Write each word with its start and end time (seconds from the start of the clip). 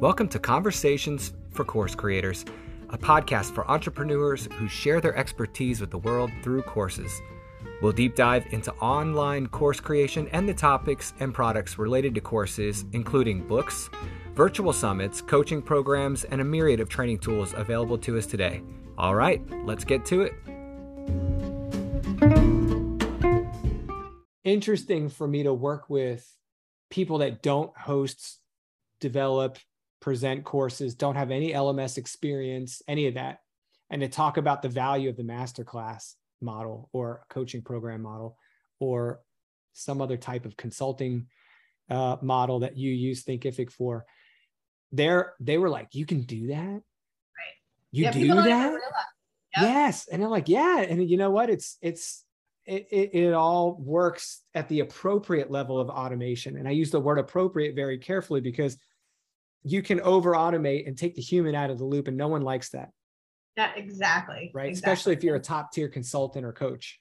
Welcome 0.00 0.28
to 0.28 0.38
Conversations 0.38 1.32
for 1.52 1.64
Course 1.64 1.94
Creators, 1.94 2.44
a 2.90 2.98
podcast 2.98 3.54
for 3.54 3.66
entrepreneurs 3.70 4.46
who 4.58 4.68
share 4.68 5.00
their 5.00 5.16
expertise 5.16 5.80
with 5.80 5.90
the 5.90 5.96
world 5.96 6.30
through 6.42 6.64
courses. 6.64 7.22
We'll 7.80 7.92
deep 7.92 8.14
dive 8.14 8.44
into 8.50 8.74
online 8.74 9.46
course 9.46 9.80
creation 9.80 10.28
and 10.32 10.46
the 10.46 10.52
topics 10.52 11.14
and 11.18 11.32
products 11.32 11.78
related 11.78 12.14
to 12.16 12.20
courses, 12.20 12.84
including 12.92 13.48
books, 13.48 13.88
virtual 14.34 14.74
summits, 14.74 15.22
coaching 15.22 15.62
programs, 15.62 16.24
and 16.24 16.42
a 16.42 16.44
myriad 16.44 16.80
of 16.80 16.90
training 16.90 17.20
tools 17.20 17.54
available 17.56 17.96
to 17.96 18.18
us 18.18 18.26
today. 18.26 18.60
All 18.98 19.14
right, 19.14 19.40
let's 19.64 19.84
get 19.84 20.04
to 20.04 20.20
it. 20.20 20.34
Interesting 24.44 25.08
for 25.08 25.26
me 25.26 25.44
to 25.44 25.54
work 25.54 25.88
with 25.88 26.30
people 26.90 27.16
that 27.18 27.42
don't 27.42 27.74
host, 27.74 28.40
develop, 29.00 29.56
present 30.00 30.44
courses, 30.44 30.94
don't 30.94 31.16
have 31.16 31.30
any 31.30 31.52
LMS 31.52 31.98
experience, 31.98 32.82
any 32.88 33.06
of 33.06 33.14
that, 33.14 33.40
and 33.90 34.02
to 34.02 34.08
talk 34.08 34.36
about 34.36 34.62
the 34.62 34.68
value 34.68 35.08
of 35.08 35.16
the 35.16 35.22
masterclass 35.22 36.14
model 36.40 36.88
or 36.92 37.24
coaching 37.30 37.62
program 37.62 38.02
model 38.02 38.36
or 38.78 39.20
some 39.72 40.00
other 40.00 40.16
type 40.16 40.44
of 40.44 40.56
consulting 40.56 41.26
uh, 41.90 42.16
model 42.20 42.60
that 42.60 42.76
you 42.76 42.92
use 42.92 43.24
Thinkific 43.24 43.70
for. 43.70 44.04
They're 44.92 45.34
they 45.40 45.58
were 45.58 45.68
like, 45.68 45.88
you 45.92 46.06
can 46.06 46.22
do 46.22 46.48
that. 46.48 46.56
Right. 46.56 46.82
You 47.90 48.04
yeah, 48.04 48.10
do 48.12 48.34
that. 48.34 48.72
Yep. 48.72 48.80
Yes, 49.62 50.08
and 50.08 50.22
I'm 50.22 50.30
like, 50.30 50.48
yeah, 50.48 50.80
and 50.80 51.08
you 51.08 51.16
know 51.16 51.30
what? 51.30 51.50
It's 51.50 51.78
it's 51.80 52.24
it, 52.66 52.88
it, 52.90 53.14
it, 53.14 53.32
all 53.32 53.76
works 53.80 54.42
at 54.54 54.68
the 54.68 54.80
appropriate 54.80 55.52
level 55.52 55.78
of 55.78 55.88
automation. 55.88 56.56
And 56.56 56.66
I 56.66 56.72
use 56.72 56.90
the 56.90 56.98
word 56.98 57.18
appropriate 57.18 57.76
very 57.76 57.96
carefully 57.96 58.40
because 58.40 58.76
you 59.64 59.82
can 59.82 60.00
over 60.00 60.32
automate 60.32 60.86
and 60.86 60.96
take 60.96 61.14
the 61.14 61.22
human 61.22 61.54
out 61.54 61.70
of 61.70 61.78
the 61.78 61.84
loop, 61.84 62.08
and 62.08 62.16
no 62.16 62.28
one 62.28 62.42
likes 62.42 62.70
that. 62.70 62.90
Yeah, 63.56 63.70
exactly. 63.74 64.50
Right. 64.54 64.68
Exactly. 64.68 64.92
Especially 64.92 65.12
if 65.14 65.24
you're 65.24 65.36
a 65.36 65.40
top 65.40 65.72
tier 65.72 65.88
consultant 65.88 66.44
or 66.44 66.52
coach. 66.52 67.00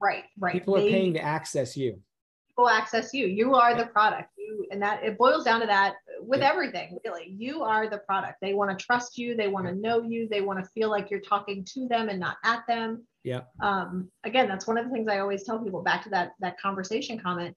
Right, 0.00 0.24
right. 0.38 0.52
People 0.52 0.74
they, 0.74 0.88
are 0.88 0.90
paying 0.90 1.14
to 1.14 1.20
access 1.20 1.76
you. 1.76 2.00
People 2.48 2.68
access 2.68 3.12
you. 3.12 3.26
You 3.26 3.54
are 3.54 3.74
the 3.76 3.86
product. 3.86 4.30
You 4.38 4.66
and 4.70 4.80
that 4.82 5.02
it 5.02 5.18
boils 5.18 5.44
down 5.44 5.60
to 5.60 5.66
that 5.66 5.94
with 6.20 6.40
yeah. 6.40 6.50
everything, 6.50 6.98
really. 7.04 7.34
You 7.36 7.62
are 7.62 7.88
the 7.88 7.98
product. 7.98 8.36
They 8.40 8.54
want 8.54 8.76
to 8.76 8.84
trust 8.84 9.18
you, 9.18 9.36
they 9.36 9.48
want 9.48 9.66
to 9.66 9.74
know 9.74 10.02
you, 10.02 10.28
they 10.28 10.40
want 10.40 10.62
to 10.62 10.70
feel 10.70 10.90
like 10.90 11.10
you're 11.10 11.20
talking 11.20 11.64
to 11.72 11.88
them 11.88 12.08
and 12.08 12.20
not 12.20 12.36
at 12.44 12.62
them. 12.68 13.04
Yeah. 13.24 13.42
Um, 13.60 14.08
again, 14.24 14.48
that's 14.48 14.66
one 14.66 14.78
of 14.78 14.84
the 14.84 14.92
things 14.92 15.08
I 15.08 15.18
always 15.18 15.42
tell 15.42 15.58
people 15.58 15.82
back 15.82 16.04
to 16.04 16.10
that 16.10 16.32
that 16.40 16.60
conversation 16.60 17.18
comment. 17.18 17.56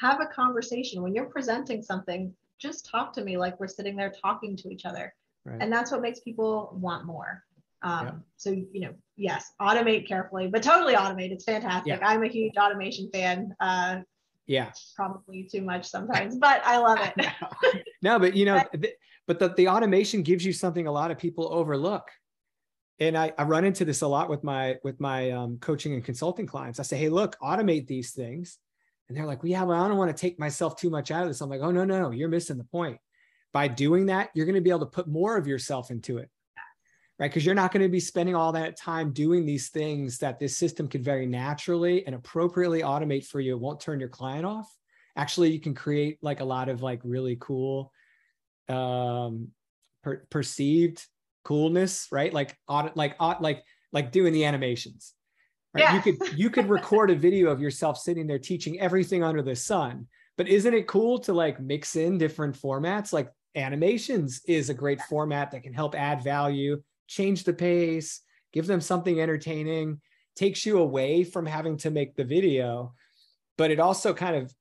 Have 0.00 0.20
a 0.20 0.26
conversation 0.26 1.02
when 1.02 1.14
you're 1.14 1.26
presenting 1.26 1.82
something 1.82 2.34
just 2.58 2.86
talk 2.86 3.12
to 3.14 3.24
me 3.24 3.36
like 3.36 3.58
we're 3.60 3.66
sitting 3.66 3.96
there 3.96 4.12
talking 4.22 4.56
to 4.56 4.70
each 4.70 4.84
other. 4.84 5.14
Right. 5.44 5.58
And 5.60 5.72
that's 5.72 5.90
what 5.90 6.00
makes 6.00 6.20
people 6.20 6.76
want 6.80 7.04
more. 7.04 7.42
Um, 7.82 8.06
yeah. 8.06 8.12
So, 8.38 8.50
you 8.50 8.80
know, 8.80 8.94
yes, 9.16 9.52
automate 9.60 10.08
carefully, 10.08 10.48
but 10.48 10.62
totally 10.62 10.94
automate. 10.94 11.30
It's 11.30 11.44
fantastic. 11.44 12.00
Yeah. 12.00 12.06
I'm 12.06 12.22
a 12.22 12.28
huge 12.28 12.56
automation 12.56 13.10
fan. 13.12 13.54
Uh, 13.60 14.00
yeah. 14.46 14.72
Probably 14.96 15.48
too 15.50 15.62
much 15.62 15.88
sometimes, 15.88 16.36
but 16.36 16.62
I 16.64 16.78
love 16.78 16.98
it. 17.00 17.26
no, 18.02 18.18
but 18.18 18.34
you 18.34 18.46
know, 18.46 18.62
but 19.26 19.38
the, 19.38 19.48
the 19.56 19.68
automation 19.68 20.22
gives 20.22 20.44
you 20.44 20.52
something 20.52 20.86
a 20.86 20.92
lot 20.92 21.10
of 21.10 21.18
people 21.18 21.52
overlook. 21.52 22.08
And 23.00 23.18
I, 23.18 23.32
I 23.36 23.42
run 23.42 23.64
into 23.64 23.84
this 23.84 24.02
a 24.02 24.06
lot 24.06 24.30
with 24.30 24.44
my 24.44 24.76
with 24.84 25.00
my 25.00 25.32
um, 25.32 25.58
coaching 25.58 25.94
and 25.94 26.04
consulting 26.04 26.46
clients. 26.46 26.78
I 26.78 26.84
say, 26.84 26.96
hey, 26.96 27.08
look, 27.08 27.36
automate 27.42 27.86
these 27.86 28.12
things 28.12 28.58
and 29.08 29.16
they're 29.16 29.26
like, 29.26 29.42
well, 29.42 29.50
yeah, 29.50 29.64
but 29.64 29.76
I 29.76 29.86
don't 29.86 29.98
want 29.98 30.14
to 30.14 30.20
take 30.20 30.38
myself 30.38 30.76
too 30.76 30.90
much 30.90 31.10
out 31.10 31.22
of 31.22 31.28
this. 31.28 31.40
I'm 31.40 31.50
like, 31.50 31.60
oh, 31.60 31.70
no, 31.70 31.84
no, 31.84 32.00
no, 32.00 32.10
you're 32.10 32.28
missing 32.28 32.58
the 32.58 32.64
point. 32.64 32.98
By 33.52 33.68
doing 33.68 34.06
that, 34.06 34.30
you're 34.34 34.46
going 34.46 34.54
to 34.54 34.60
be 34.60 34.70
able 34.70 34.80
to 34.80 34.86
put 34.86 35.06
more 35.06 35.36
of 35.36 35.46
yourself 35.46 35.90
into 35.90 36.18
it, 36.18 36.30
right? 37.18 37.28
Because 37.30 37.44
you're 37.44 37.54
not 37.54 37.70
going 37.70 37.82
to 37.82 37.88
be 37.88 38.00
spending 38.00 38.34
all 38.34 38.52
that 38.52 38.76
time 38.78 39.12
doing 39.12 39.46
these 39.46 39.68
things 39.68 40.18
that 40.18 40.38
this 40.38 40.56
system 40.56 40.88
could 40.88 41.04
very 41.04 41.26
naturally 41.26 42.04
and 42.06 42.14
appropriately 42.14 42.80
automate 42.80 43.26
for 43.26 43.40
you. 43.40 43.54
It 43.54 43.60
won't 43.60 43.80
turn 43.80 44.00
your 44.00 44.08
client 44.08 44.46
off. 44.46 44.68
Actually, 45.16 45.52
you 45.52 45.60
can 45.60 45.74
create 45.74 46.18
like 46.22 46.40
a 46.40 46.44
lot 46.44 46.68
of 46.68 46.82
like 46.82 47.00
really 47.04 47.36
cool, 47.38 47.92
um, 48.68 49.48
per- 50.02 50.26
perceived 50.30 51.06
coolness, 51.44 52.08
right? 52.10 52.32
Like 52.32 52.56
audit, 52.66 52.96
like 52.96 53.20
like 53.20 53.62
like 53.92 54.10
doing 54.10 54.32
the 54.32 54.46
animations 54.46 55.14
Right? 55.74 55.82
Yeah. 55.82 55.94
You 55.94 56.00
could 56.00 56.38
you 56.38 56.50
could 56.50 56.68
record 56.68 57.10
a 57.10 57.16
video 57.16 57.50
of 57.50 57.60
yourself 57.60 57.98
sitting 57.98 58.26
there 58.26 58.38
teaching 58.38 58.80
everything 58.80 59.22
under 59.22 59.42
the 59.42 59.56
sun. 59.56 60.06
But 60.36 60.48
isn't 60.48 60.74
it 60.74 60.86
cool 60.86 61.18
to 61.20 61.32
like 61.32 61.60
mix 61.60 61.96
in 61.96 62.18
different 62.18 62.56
formats? 62.60 63.12
Like 63.12 63.30
animations 63.54 64.40
is 64.46 64.70
a 64.70 64.74
great 64.74 65.00
format 65.02 65.50
that 65.50 65.62
can 65.62 65.72
help 65.72 65.94
add 65.94 66.22
value, 66.22 66.82
change 67.06 67.44
the 67.44 67.52
pace, 67.52 68.20
give 68.52 68.66
them 68.66 68.80
something 68.80 69.20
entertaining, 69.20 70.00
takes 70.36 70.66
you 70.66 70.78
away 70.78 71.24
from 71.24 71.46
having 71.46 71.76
to 71.78 71.90
make 71.90 72.16
the 72.16 72.24
video, 72.24 72.94
but 73.56 73.70
it 73.70 73.80
also 73.80 74.12
kind 74.12 74.36
of 74.36 74.52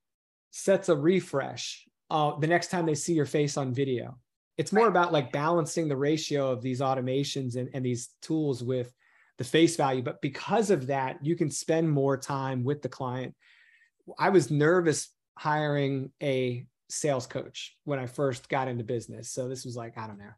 sets 0.51 0.89
a 0.89 0.95
refresh 0.95 1.85
uh, 2.09 2.37
the 2.39 2.47
next 2.47 2.67
time 2.67 2.85
they 2.85 2.95
see 2.95 3.13
your 3.13 3.25
face 3.25 3.57
on 3.57 3.73
video. 3.73 4.17
It's 4.57 4.73
more 4.73 4.87
about 4.87 5.11
like 5.11 5.31
balancing 5.31 5.87
the 5.87 5.97
ratio 5.97 6.51
of 6.51 6.61
these 6.61 6.79
automations 6.79 7.55
and, 7.55 7.69
and 7.73 7.83
these 7.83 8.09
tools 8.21 8.63
with 8.63 8.93
the 9.37 9.43
face 9.43 9.75
value. 9.75 10.03
But 10.03 10.21
because 10.21 10.69
of 10.69 10.87
that, 10.87 11.25
you 11.25 11.35
can 11.35 11.49
spend 11.49 11.89
more 11.89 12.17
time 12.17 12.63
with 12.63 12.81
the 12.81 12.89
client. 12.89 13.35
I 14.19 14.29
was 14.29 14.51
nervous 14.51 15.09
hiring 15.37 16.11
a 16.21 16.65
sales 16.89 17.25
coach 17.25 17.75
when 17.85 17.99
I 17.99 18.05
first 18.05 18.49
got 18.49 18.67
into 18.67 18.83
business. 18.83 19.31
So 19.31 19.47
this 19.49 19.65
was 19.65 19.75
like, 19.75 19.97
I 19.97 20.07
don't 20.07 20.19
know. 20.19 20.33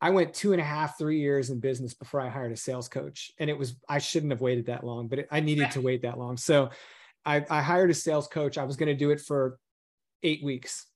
I 0.00 0.10
went 0.10 0.32
two 0.32 0.52
and 0.52 0.60
a 0.60 0.64
half, 0.64 0.96
three 0.96 1.20
years 1.20 1.50
in 1.50 1.60
business 1.60 1.92
before 1.92 2.20
I 2.20 2.30
hired 2.30 2.52
a 2.52 2.56
sales 2.56 2.88
coach. 2.88 3.32
And 3.38 3.50
it 3.50 3.58
was, 3.58 3.76
I 3.86 3.98
shouldn't 3.98 4.32
have 4.32 4.40
waited 4.40 4.66
that 4.66 4.82
long, 4.82 5.08
but 5.08 5.18
it, 5.18 5.28
I 5.30 5.40
needed 5.40 5.72
to 5.72 5.82
wait 5.82 6.02
that 6.02 6.18
long. 6.18 6.38
So 6.38 6.70
I, 7.26 7.44
I 7.50 7.60
hired 7.60 7.90
a 7.90 7.94
sales 7.94 8.26
coach. 8.26 8.56
I 8.56 8.64
was 8.64 8.76
going 8.76 8.88
to 8.88 8.94
do 8.94 9.10
it 9.10 9.20
for 9.20 9.58
eight 10.22 10.42
weeks, 10.42 10.86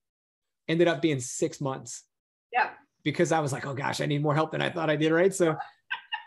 ended 0.69 0.89
up 0.89 1.03
being 1.03 1.21
six 1.21 1.61
months. 1.61 2.05
Yeah. 2.51 2.71
Because 3.03 3.31
I 3.31 3.41
was 3.41 3.53
like, 3.53 3.67
oh 3.67 3.75
gosh, 3.75 4.01
I 4.01 4.07
need 4.07 4.23
more 4.23 4.35
help 4.35 4.53
than 4.53 4.63
I 4.63 4.71
thought 4.71 4.89
I 4.89 4.97
did. 4.97 5.13
Right. 5.13 5.35
So 5.35 5.57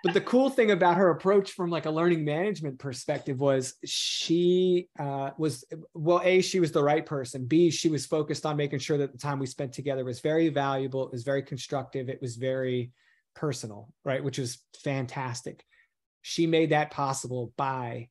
but 0.04 0.14
the 0.14 0.22
cool 0.22 0.50
thing 0.50 0.72
about 0.72 0.98
her 0.98 1.10
approach 1.10 1.52
from 1.52 1.70
like 1.70 1.86
a 1.86 1.92
learning 1.92 2.24
management 2.24 2.80
perspective 2.80 3.40
was 3.40 3.76
she 3.86 4.90
uh, 5.00 5.32
was 5.38 5.66
well 5.94 6.22
a 6.24 6.42
she 6.42 6.60
was 6.60 6.72
the 6.72 6.84
right 6.84 7.06
person. 7.06 7.46
B 7.46 7.70
she 7.70 7.90
was 7.90 8.06
focused 8.06 8.46
on 8.46 8.58
making 8.58 8.80
sure 8.80 8.98
that 8.98 9.12
the 9.12 9.18
time 9.18 9.40
we 9.40 9.48
spent 9.48 9.74
together 9.74 10.06
was 10.06 10.20
very 10.20 10.50
valuable. 10.50 11.06
It 11.06 11.12
was 11.12 11.24
very 11.24 11.42
constructive. 11.42 12.10
It 12.10 12.22
was 12.22 12.36
very 12.36 12.92
personal 13.36 13.94
right 14.04 14.24
which 14.24 14.38
was 14.38 14.60
fantastic. 14.84 15.64
She 16.22 16.48
made 16.48 16.72
that 16.72 16.92
possible 16.92 17.54
by 17.56 18.10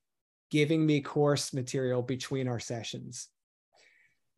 giving 0.51 0.87
me 0.87 1.01
course 1.01 1.53
material 1.53 2.03
between 2.03 2.49
our 2.49 2.61
sessions. 2.61 3.29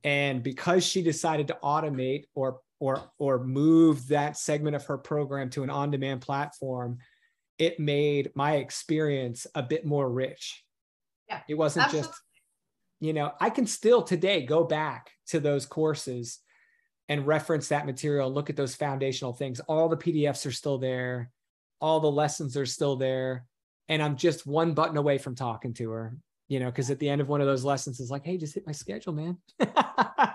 And 0.05 0.43
because 0.43 0.87
she 0.87 1.03
decided 1.03 1.49
to 1.49 1.59
automate 1.63 2.25
or 2.35 2.61
or 2.81 3.11
or 3.19 3.45
move 3.45 4.09
that 4.09 4.37
segment 4.37 4.77
of 4.77 4.85
her 4.87 4.99
program 4.99 5.51
to 5.51 5.63
an 5.65 5.71
on-demand 5.71 6.21
platform 6.21 6.99
it 7.59 7.81
made 7.81 8.31
my 8.35 8.57
experience 8.57 9.47
a 9.55 9.63
bit 9.63 9.85
more 9.85 10.09
rich. 10.09 10.65
Yeah. 11.29 11.41
It 11.49 11.55
wasn't 11.55 11.87
absolutely. 11.87 12.09
just, 12.09 12.23
you 13.01 13.13
know, 13.13 13.33
I 13.41 13.51
can 13.51 13.67
still 13.67 14.03
today 14.03 14.47
go 14.47 14.65
back 14.65 15.11
to 15.29 15.41
those 15.41 15.67
courses 15.67 16.39
and 17.09 17.27
reference 17.27 17.69
that 17.69 17.87
material, 17.87 18.33
look 18.33 18.51
at 18.51 18.57
those 18.57 18.75
foundational 18.75 19.33
things. 19.33 19.61
All 19.61 19.89
the 19.89 19.97
PDFs 19.97 20.47
are 20.47 20.53
still 20.53 20.79
there, 20.79 21.31
all 21.81 22.01
the 22.01 22.11
lessons 22.11 22.57
are 22.57 22.67
still 22.67 22.97
there. 22.97 23.45
And 23.89 24.03
I'm 24.03 24.17
just 24.17 24.47
one 24.47 24.75
button 24.75 24.99
away 24.99 25.17
from 25.17 25.35
talking 25.35 25.73
to 25.75 25.91
her, 25.91 26.17
you 26.47 26.61
know, 26.61 26.67
because 26.67 26.91
at 26.91 26.99
the 26.99 27.09
end 27.09 27.23
of 27.23 27.29
one 27.29 27.41
of 27.41 27.47
those 27.47 27.65
lessons 27.65 28.01
is 28.01 28.11
like, 28.11 28.25
hey, 28.25 28.37
just 28.37 28.55
hit 28.55 28.67
my 28.67 28.73
schedule, 28.73 29.15
man. 29.15 29.39
yeah. 29.59 29.67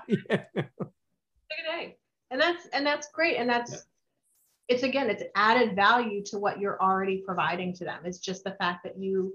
Take 0.07 0.55
a 0.55 1.71
day. 1.71 1.97
And 2.31 2.41
that's 2.41 2.67
and 2.73 2.85
that's 2.85 3.09
great. 3.11 3.37
And 3.37 3.47
that's 3.47 3.71
yeah 3.71 3.77
it's 4.67 4.83
again 4.83 5.09
it's 5.09 5.23
added 5.35 5.75
value 5.75 6.23
to 6.25 6.37
what 6.37 6.59
you're 6.59 6.81
already 6.81 7.21
providing 7.25 7.73
to 7.73 7.85
them. 7.85 8.01
It's 8.05 8.19
just 8.19 8.43
the 8.43 8.55
fact 8.59 8.83
that 8.83 8.97
you 8.97 9.33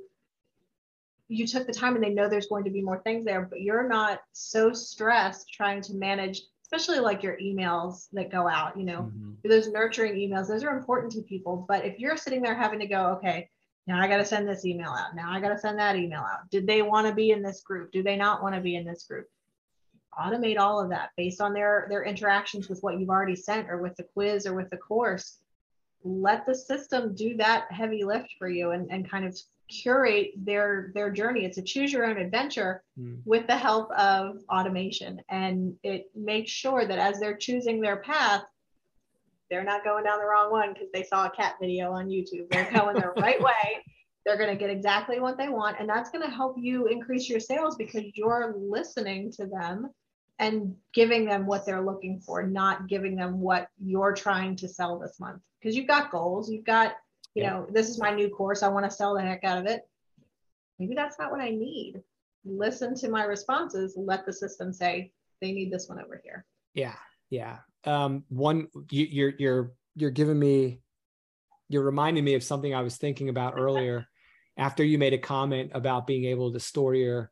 you 1.28 1.46
took 1.46 1.66
the 1.66 1.72
time 1.72 1.94
and 1.94 2.02
they 2.02 2.10
know 2.10 2.28
there's 2.28 2.46
going 2.46 2.64
to 2.64 2.70
be 2.70 2.82
more 2.82 3.00
things 3.02 3.24
there 3.24 3.42
but 3.42 3.60
you're 3.60 3.86
not 3.86 4.20
so 4.32 4.72
stressed 4.72 5.52
trying 5.52 5.80
to 5.82 5.94
manage 5.94 6.40
especially 6.62 7.00
like 7.00 7.22
your 7.22 7.36
emails 7.38 8.08
that 8.12 8.30
go 8.30 8.48
out 8.48 8.76
you 8.78 8.84
know. 8.84 9.02
Mm-hmm. 9.02 9.48
those 9.48 9.68
nurturing 9.68 10.14
emails 10.14 10.48
those 10.48 10.64
are 10.64 10.76
important 10.76 11.12
to 11.12 11.22
people 11.22 11.66
but 11.68 11.84
if 11.84 11.98
you're 11.98 12.16
sitting 12.16 12.42
there 12.42 12.54
having 12.54 12.80
to 12.80 12.86
go 12.86 13.08
okay 13.16 13.48
now 13.86 14.00
i 14.00 14.08
got 14.08 14.18
to 14.18 14.24
send 14.24 14.48
this 14.48 14.64
email 14.64 14.90
out. 14.90 15.14
Now 15.14 15.30
i 15.30 15.40
got 15.40 15.48
to 15.48 15.58
send 15.58 15.78
that 15.78 15.96
email 15.96 16.20
out. 16.20 16.50
Did 16.50 16.66
they 16.66 16.82
want 16.82 17.06
to 17.06 17.14
be 17.14 17.30
in 17.30 17.42
this 17.42 17.62
group? 17.62 17.90
Do 17.90 18.02
they 18.02 18.16
not 18.16 18.42
want 18.42 18.54
to 18.54 18.60
be 18.60 18.76
in 18.76 18.84
this 18.84 19.04
group 19.04 19.26
automate 20.18 20.58
all 20.58 20.80
of 20.80 20.90
that 20.90 21.10
based 21.16 21.40
on 21.40 21.52
their 21.52 21.86
their 21.88 22.04
interactions 22.04 22.68
with 22.68 22.80
what 22.80 22.98
you've 22.98 23.10
already 23.10 23.36
sent 23.36 23.70
or 23.70 23.78
with 23.78 23.96
the 23.96 24.02
quiz 24.02 24.46
or 24.46 24.54
with 24.54 24.70
the 24.70 24.76
course. 24.76 25.38
Let 26.04 26.46
the 26.46 26.54
system 26.54 27.14
do 27.14 27.36
that 27.36 27.70
heavy 27.70 28.04
lift 28.04 28.34
for 28.38 28.48
you 28.48 28.70
and, 28.70 28.90
and 28.90 29.10
kind 29.10 29.24
of 29.24 29.36
curate 29.68 30.32
their 30.36 30.92
their 30.94 31.10
journey. 31.10 31.44
It's 31.44 31.58
a 31.58 31.62
choose 31.62 31.92
your 31.92 32.06
own 32.06 32.18
adventure 32.18 32.82
mm. 32.98 33.20
with 33.24 33.46
the 33.46 33.56
help 33.56 33.90
of 33.92 34.38
automation. 34.50 35.20
And 35.28 35.76
it 35.82 36.10
makes 36.14 36.50
sure 36.50 36.86
that 36.86 36.98
as 36.98 37.20
they're 37.20 37.36
choosing 37.36 37.80
their 37.80 37.96
path 37.96 38.44
they're 39.50 39.64
not 39.64 39.84
going 39.84 40.04
down 40.04 40.18
the 40.18 40.26
wrong 40.26 40.50
one 40.50 40.72
because 40.72 40.88
they 40.92 41.02
saw 41.02 41.26
a 41.26 41.30
cat 41.30 41.54
video 41.60 41.90
on 41.92 42.08
youtube. 42.08 42.50
They're 42.50 42.70
going 42.70 42.96
the 42.96 43.08
right 43.20 43.40
way. 43.40 43.84
They're 44.24 44.36
going 44.36 44.50
to 44.50 44.56
get 44.56 44.70
exactly 44.70 45.20
what 45.20 45.38
they 45.38 45.48
want. 45.48 45.78
And 45.80 45.88
that's 45.88 46.10
going 46.10 46.24
to 46.24 46.30
help 46.30 46.56
you 46.58 46.86
increase 46.86 47.28
your 47.28 47.40
sales 47.40 47.76
because 47.76 48.04
you're 48.14 48.54
listening 48.58 49.32
to 49.32 49.46
them 49.46 49.90
and 50.38 50.74
giving 50.94 51.24
them 51.24 51.46
what 51.46 51.66
they're 51.66 51.84
looking 51.84 52.20
for 52.20 52.42
not 52.42 52.88
giving 52.88 53.16
them 53.16 53.40
what 53.40 53.68
you're 53.82 54.14
trying 54.14 54.54
to 54.56 54.68
sell 54.68 54.98
this 54.98 55.18
month 55.18 55.40
because 55.60 55.76
you've 55.76 55.88
got 55.88 56.10
goals 56.10 56.50
you've 56.50 56.64
got 56.64 56.94
you 57.38 57.44
yeah. 57.44 57.50
know, 57.50 57.66
this 57.70 57.88
is 57.88 58.00
my 58.00 58.10
new 58.10 58.28
course. 58.28 58.64
I 58.64 58.68
want 58.68 58.84
to 58.84 58.90
sell 58.90 59.14
the 59.14 59.22
heck 59.22 59.44
out 59.44 59.58
of 59.58 59.66
it. 59.66 59.88
Maybe 60.80 60.96
that's 60.96 61.20
not 61.20 61.30
what 61.30 61.40
I 61.40 61.50
need. 61.50 62.02
Listen 62.44 62.96
to 62.96 63.08
my 63.08 63.22
responses. 63.24 63.94
Let 63.96 64.26
the 64.26 64.32
system 64.32 64.72
say 64.72 65.12
they 65.40 65.52
need 65.52 65.72
this 65.72 65.88
one 65.88 66.00
over 66.00 66.20
here. 66.24 66.44
Yeah, 66.74 66.96
yeah. 67.30 67.58
Um, 67.84 68.24
one, 68.28 68.66
you, 68.90 69.04
you're 69.04 69.32
you're 69.38 69.72
you're 69.94 70.10
giving 70.10 70.38
me, 70.38 70.80
you're 71.68 71.82
reminding 71.82 72.24
me 72.24 72.34
of 72.34 72.42
something 72.42 72.74
I 72.74 72.82
was 72.82 72.96
thinking 72.96 73.28
about 73.28 73.54
earlier. 73.56 74.06
after 74.56 74.82
you 74.82 74.98
made 74.98 75.12
a 75.12 75.18
comment 75.18 75.70
about 75.72 76.04
being 76.04 76.24
able 76.24 76.52
to 76.52 76.58
store 76.58 76.92
your 76.92 77.30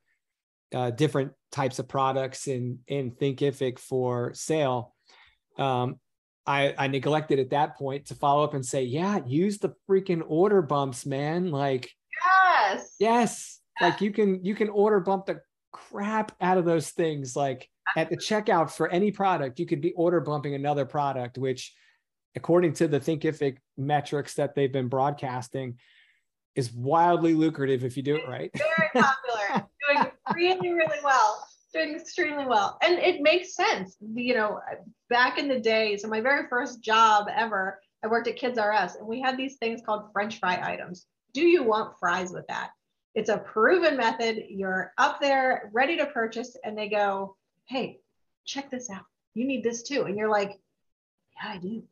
uh, 0.73 0.93
different 0.93 1.33
types 1.57 1.79
of 1.79 1.89
products 1.89 2.47
in 2.49 2.79
in 2.87 3.11
Thinkific 3.13 3.79
for 3.79 4.35
sale. 4.35 4.95
Um, 5.59 5.99
I, 6.47 6.75
I 6.79 6.87
neglected 6.87 7.39
at 7.39 7.51
that 7.51 7.77
point 7.77 8.07
to 8.07 8.15
follow 8.15 8.45
up 8.45 8.55
and 8.55 8.65
say, 8.65 8.85
yeah, 8.85 9.21
use 9.27 9.59
the 9.59 9.75
freaking 9.89 10.23
order 10.29 10.63
bumps, 10.63 11.05
man. 11.07 11.51
Like, 11.51 11.91
yes, 12.25 12.95
yes, 13.01 13.61
like 13.81 14.01
you 14.01 14.13
can 14.13 14.45
you 14.45 14.55
can 14.55 14.69
order 14.69 15.01
bump 15.01 15.27
the 15.27 15.41
crap 15.73 16.33
out 16.41 16.59
of 16.59 16.67
those 16.67 16.91
things. 16.91 17.35
Like 17.35 17.69
at 17.97 18.11
the 18.11 18.17
checkout 18.19 18.71
for 18.71 18.89
any 18.89 19.11
product, 19.11 19.59
you 19.59 19.67
could 19.67 19.81
be 19.81 19.93
order 19.93 20.21
bumping 20.21 20.55
another 20.55 20.85
product, 20.85 21.39
which, 21.39 21.75
according 22.37 22.75
to 22.75 22.87
the 22.87 23.01
Thinkific 23.01 23.57
metrics 23.79 24.35
that 24.35 24.55
they've 24.55 24.73
been 24.73 24.89
broadcasting, 24.89 25.79
is 26.57 26.73
wildly 26.73 27.35
lucrative 27.35 27.85
if 27.85 27.97
you 27.97 28.03
do 28.03 28.17
it 28.17 28.29
right. 28.29 28.51
Very 28.55 28.91
popular, 29.05 29.69
doing 30.35 30.59
really 30.59 30.73
really 30.73 30.99
well 31.05 31.47
doing 31.77 31.95
extremely 31.95 32.47
well. 32.47 32.79
And 32.83 32.99
it 32.99 33.21
makes 33.21 33.55
sense. 33.55 33.97
You 34.01 34.35
know, 34.35 34.61
back 35.11 35.39
in 35.39 35.49
the 35.49 35.61
day, 35.61 35.97
so 35.97 36.09
my 36.09 36.21
very 36.21 36.49
first 36.49 36.83
job 36.83 37.27
ever, 37.35 37.81
I 38.05 38.09
worked 38.09 38.29
at 38.29 38.37
Kids 38.37 38.59
R 38.59 38.73
Us 38.73 38.97
and 38.97 39.07
we 39.07 39.21
had 39.21 39.37
these 39.37 39.57
things 39.57 39.83
called 39.85 40.11
French 40.13 40.39
fry 40.39 40.61
items. 40.63 41.07
Do 41.33 41.43
you 41.43 41.63
want 41.63 41.99
fries 41.99 42.33
with 42.33 42.47
that? 42.49 42.71
It's 43.15 43.31
a 43.31 43.39
proven 43.39 43.97
method. 43.97 44.45
You're 44.49 44.93
up 44.99 45.21
there 45.21 45.71
ready 45.73 45.97
to 45.97 46.07
purchase, 46.07 46.57
and 46.65 46.77
they 46.77 46.89
go, 46.89 47.37
Hey, 47.67 48.01
check 48.45 48.71
this 48.71 48.91
out. 48.91 49.05
You 49.35 49.47
need 49.47 49.65
this 49.65 49.83
too. 49.83 50.03
And 50.03 50.17
you're 50.17 50.31
like, 50.31 50.59
Yeah, 51.37 51.53
I 51.53 51.59
do. 51.59 51.83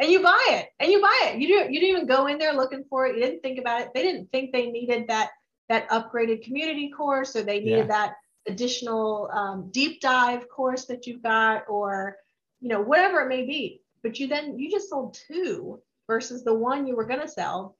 And 0.00 0.10
you 0.10 0.22
buy 0.22 0.44
it 0.48 0.68
and 0.80 0.90
you 0.90 1.00
buy 1.00 1.20
it. 1.26 1.40
You 1.40 1.46
do 1.46 1.72
you 1.72 1.80
didn't 1.80 1.96
even 1.96 2.06
go 2.06 2.26
in 2.26 2.38
there 2.38 2.52
looking 2.52 2.84
for 2.90 3.06
it. 3.06 3.16
You 3.16 3.22
didn't 3.22 3.42
think 3.42 3.58
about 3.58 3.80
it. 3.80 3.90
They 3.94 4.02
didn't 4.02 4.30
think 4.32 4.52
they 4.52 4.70
needed 4.70 5.06
that 5.08 5.30
that 5.68 5.88
upgraded 5.88 6.42
community 6.42 6.90
course 6.90 7.36
or 7.36 7.42
they 7.42 7.60
needed 7.60 7.76
yeah. 7.76 7.86
that 7.86 8.14
additional 8.46 9.30
um, 9.32 9.70
deep 9.70 10.00
dive 10.00 10.48
course 10.48 10.84
that 10.86 11.06
you've 11.06 11.22
got 11.22 11.64
or 11.68 12.16
you 12.60 12.68
know 12.68 12.80
whatever 12.80 13.20
it 13.20 13.28
may 13.28 13.44
be 13.46 13.80
but 14.02 14.18
you 14.18 14.26
then 14.26 14.58
you 14.58 14.70
just 14.70 14.90
sold 14.90 15.18
two 15.28 15.80
versus 16.06 16.44
the 16.44 16.54
one 16.54 16.86
you 16.86 16.94
were 16.94 17.06
going 17.06 17.20
to 17.20 17.28
sell 17.28 17.76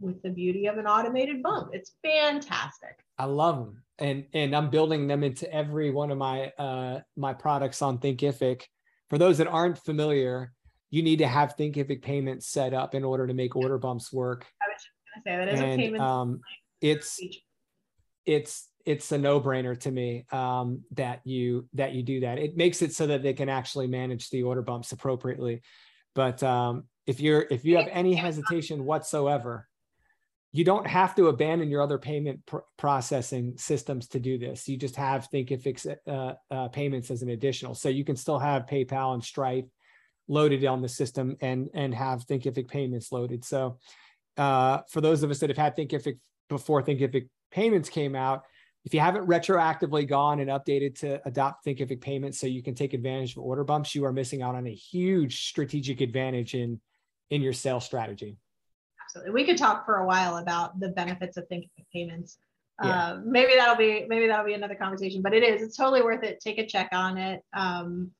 with 0.00 0.20
the 0.22 0.30
beauty 0.30 0.66
of 0.66 0.78
an 0.78 0.86
automated 0.86 1.42
bump 1.42 1.70
it's 1.72 1.92
fantastic 2.02 3.04
i 3.18 3.24
love 3.24 3.56
them 3.56 3.82
and 3.98 4.24
and 4.32 4.54
i'm 4.54 4.70
building 4.70 5.06
them 5.06 5.22
into 5.22 5.50
every 5.52 5.90
one 5.90 6.10
of 6.10 6.18
my 6.18 6.46
uh 6.58 7.00
my 7.16 7.32
products 7.32 7.82
on 7.82 7.98
thinkific 7.98 8.62
for 9.08 9.18
those 9.18 9.38
that 9.38 9.46
aren't 9.46 9.78
familiar 9.78 10.52
you 10.90 11.02
need 11.02 11.18
to 11.18 11.26
have 11.26 11.56
thinkific 11.56 12.02
payments 12.02 12.48
set 12.48 12.72
up 12.72 12.94
in 12.94 13.04
order 13.04 13.26
to 13.26 13.34
make 13.34 13.56
order 13.56 13.78
bumps 13.78 14.12
work 14.12 14.46
i 14.62 14.66
was 14.68 14.82
just 14.82 15.24
going 15.24 15.38
to 15.38 15.44
say 15.44 15.44
that 15.44 15.54
is 15.54 15.60
and, 15.60 15.80
a 15.80 15.84
payment 15.84 16.02
um, 16.02 16.40
it's 16.80 17.20
it's 18.24 18.68
it's 18.86 19.10
a 19.10 19.18
no-brainer 19.18 19.78
to 19.80 19.90
me 19.90 20.24
um, 20.30 20.82
that 20.92 21.20
you 21.24 21.68
that 21.74 21.92
you 21.92 22.04
do 22.04 22.20
that. 22.20 22.38
It 22.38 22.56
makes 22.56 22.82
it 22.82 22.94
so 22.94 23.08
that 23.08 23.22
they 23.22 23.32
can 23.32 23.48
actually 23.48 23.88
manage 23.88 24.30
the 24.30 24.44
order 24.44 24.62
bumps 24.62 24.92
appropriately. 24.92 25.62
But 26.14 26.42
um, 26.42 26.84
if 27.06 27.20
you're 27.20 27.46
if 27.50 27.64
you 27.64 27.76
have 27.76 27.88
any 27.90 28.14
hesitation 28.14 28.84
whatsoever, 28.84 29.68
you 30.52 30.64
don't 30.64 30.86
have 30.86 31.16
to 31.16 31.26
abandon 31.26 31.68
your 31.68 31.82
other 31.82 31.98
payment 31.98 32.46
pr- 32.46 32.58
processing 32.78 33.54
systems 33.56 34.06
to 34.08 34.20
do 34.20 34.38
this. 34.38 34.68
You 34.68 34.76
just 34.76 34.96
have 34.96 35.28
Thinkific 35.30 35.96
uh, 36.06 36.34
uh, 36.50 36.68
payments 36.68 37.10
as 37.10 37.22
an 37.22 37.30
additional, 37.30 37.74
so 37.74 37.88
you 37.88 38.04
can 38.04 38.16
still 38.16 38.38
have 38.38 38.66
PayPal 38.66 39.14
and 39.14 39.22
Stripe 39.22 39.68
loaded 40.28 40.64
on 40.64 40.82
the 40.82 40.88
system 40.88 41.36
and 41.40 41.68
and 41.74 41.94
have 41.94 42.26
Thinkific 42.26 42.68
payments 42.68 43.12
loaded. 43.12 43.44
So 43.44 43.78
uh, 44.36 44.80
for 44.90 45.00
those 45.00 45.22
of 45.22 45.30
us 45.30 45.38
that 45.40 45.50
have 45.50 45.56
had 45.56 45.76
Thinkific 45.76 46.18
before 46.48 46.82
Thinkific 46.82 47.28
payments 47.50 47.88
came 47.88 48.14
out 48.14 48.44
if 48.86 48.94
you 48.94 49.00
haven't 49.00 49.26
retroactively 49.26 50.08
gone 50.08 50.38
and 50.38 50.48
updated 50.48 51.00
to 51.00 51.20
adopt 51.26 51.66
Thinkific 51.66 52.00
payments 52.00 52.38
so 52.38 52.46
you 52.46 52.62
can 52.62 52.76
take 52.76 52.94
advantage 52.94 53.32
of 53.32 53.42
order 53.42 53.64
bumps, 53.64 53.96
you 53.96 54.04
are 54.04 54.12
missing 54.12 54.42
out 54.42 54.54
on 54.54 54.64
a 54.68 54.72
huge 54.72 55.48
strategic 55.48 56.00
advantage 56.00 56.54
in 56.54 56.80
in 57.30 57.42
your 57.42 57.52
sales 57.52 57.84
strategy. 57.84 58.36
Absolutely. 59.02 59.32
We 59.32 59.44
could 59.44 59.58
talk 59.58 59.84
for 59.84 59.96
a 59.96 60.06
while 60.06 60.36
about 60.36 60.78
the 60.78 60.90
benefits 60.90 61.36
of 61.36 61.48
Thinkific 61.48 61.84
payments. 61.92 62.38
Yeah. 62.80 62.88
Uh, 62.88 63.20
maybe 63.24 63.54
that'll 63.56 63.74
be 63.74 64.06
maybe 64.08 64.28
that'll 64.28 64.46
be 64.46 64.54
another 64.54 64.76
conversation, 64.76 65.20
but 65.20 65.34
it 65.34 65.42
is 65.42 65.62
it's 65.62 65.76
totally 65.76 66.02
worth 66.02 66.22
it. 66.22 66.38
Take 66.40 66.58
a 66.58 66.66
check 66.66 66.90
on 66.92 67.18
it. 67.18 67.42
Um, 67.54 68.12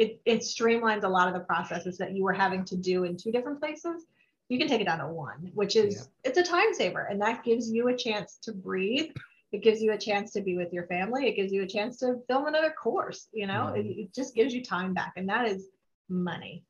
it 0.00 0.20
it 0.24 0.40
streamlines 0.40 1.04
a 1.04 1.08
lot 1.08 1.28
of 1.28 1.34
the 1.34 1.40
processes 1.40 1.98
that 1.98 2.16
you 2.16 2.24
were 2.24 2.32
having 2.32 2.64
to 2.64 2.76
do 2.76 3.04
in 3.04 3.16
two 3.16 3.30
different 3.30 3.60
places. 3.60 4.06
You 4.48 4.58
can 4.58 4.66
take 4.66 4.80
it 4.80 4.84
down 4.84 4.98
to 4.98 5.06
one, 5.06 5.52
which 5.54 5.76
is 5.76 5.94
yeah. 5.94 6.30
it's 6.30 6.38
a 6.38 6.42
time 6.42 6.72
saver, 6.72 7.02
and 7.02 7.20
that 7.20 7.44
gives 7.44 7.70
you 7.70 7.88
a 7.88 7.96
chance 7.96 8.38
to 8.42 8.52
breathe. 8.52 9.10
It 9.52 9.62
gives 9.62 9.82
you 9.82 9.92
a 9.92 9.98
chance 9.98 10.32
to 10.32 10.40
be 10.40 10.56
with 10.56 10.72
your 10.72 10.86
family. 10.86 11.28
It 11.28 11.36
gives 11.36 11.52
you 11.52 11.62
a 11.62 11.66
chance 11.66 11.98
to 11.98 12.20
film 12.28 12.46
another 12.46 12.70
course 12.70 13.28
you 13.32 13.46
know? 13.46 13.72
Mm-hmm. 13.74 13.80
it, 13.80 13.98
it, 13.98 14.14
just 14.14 14.34
gives 14.34 14.54
you 14.54 14.64
time 14.64 14.94
back 14.94 15.12
and 15.16 15.28
that 15.28 15.46
is 15.46 15.66
money. 16.08 16.64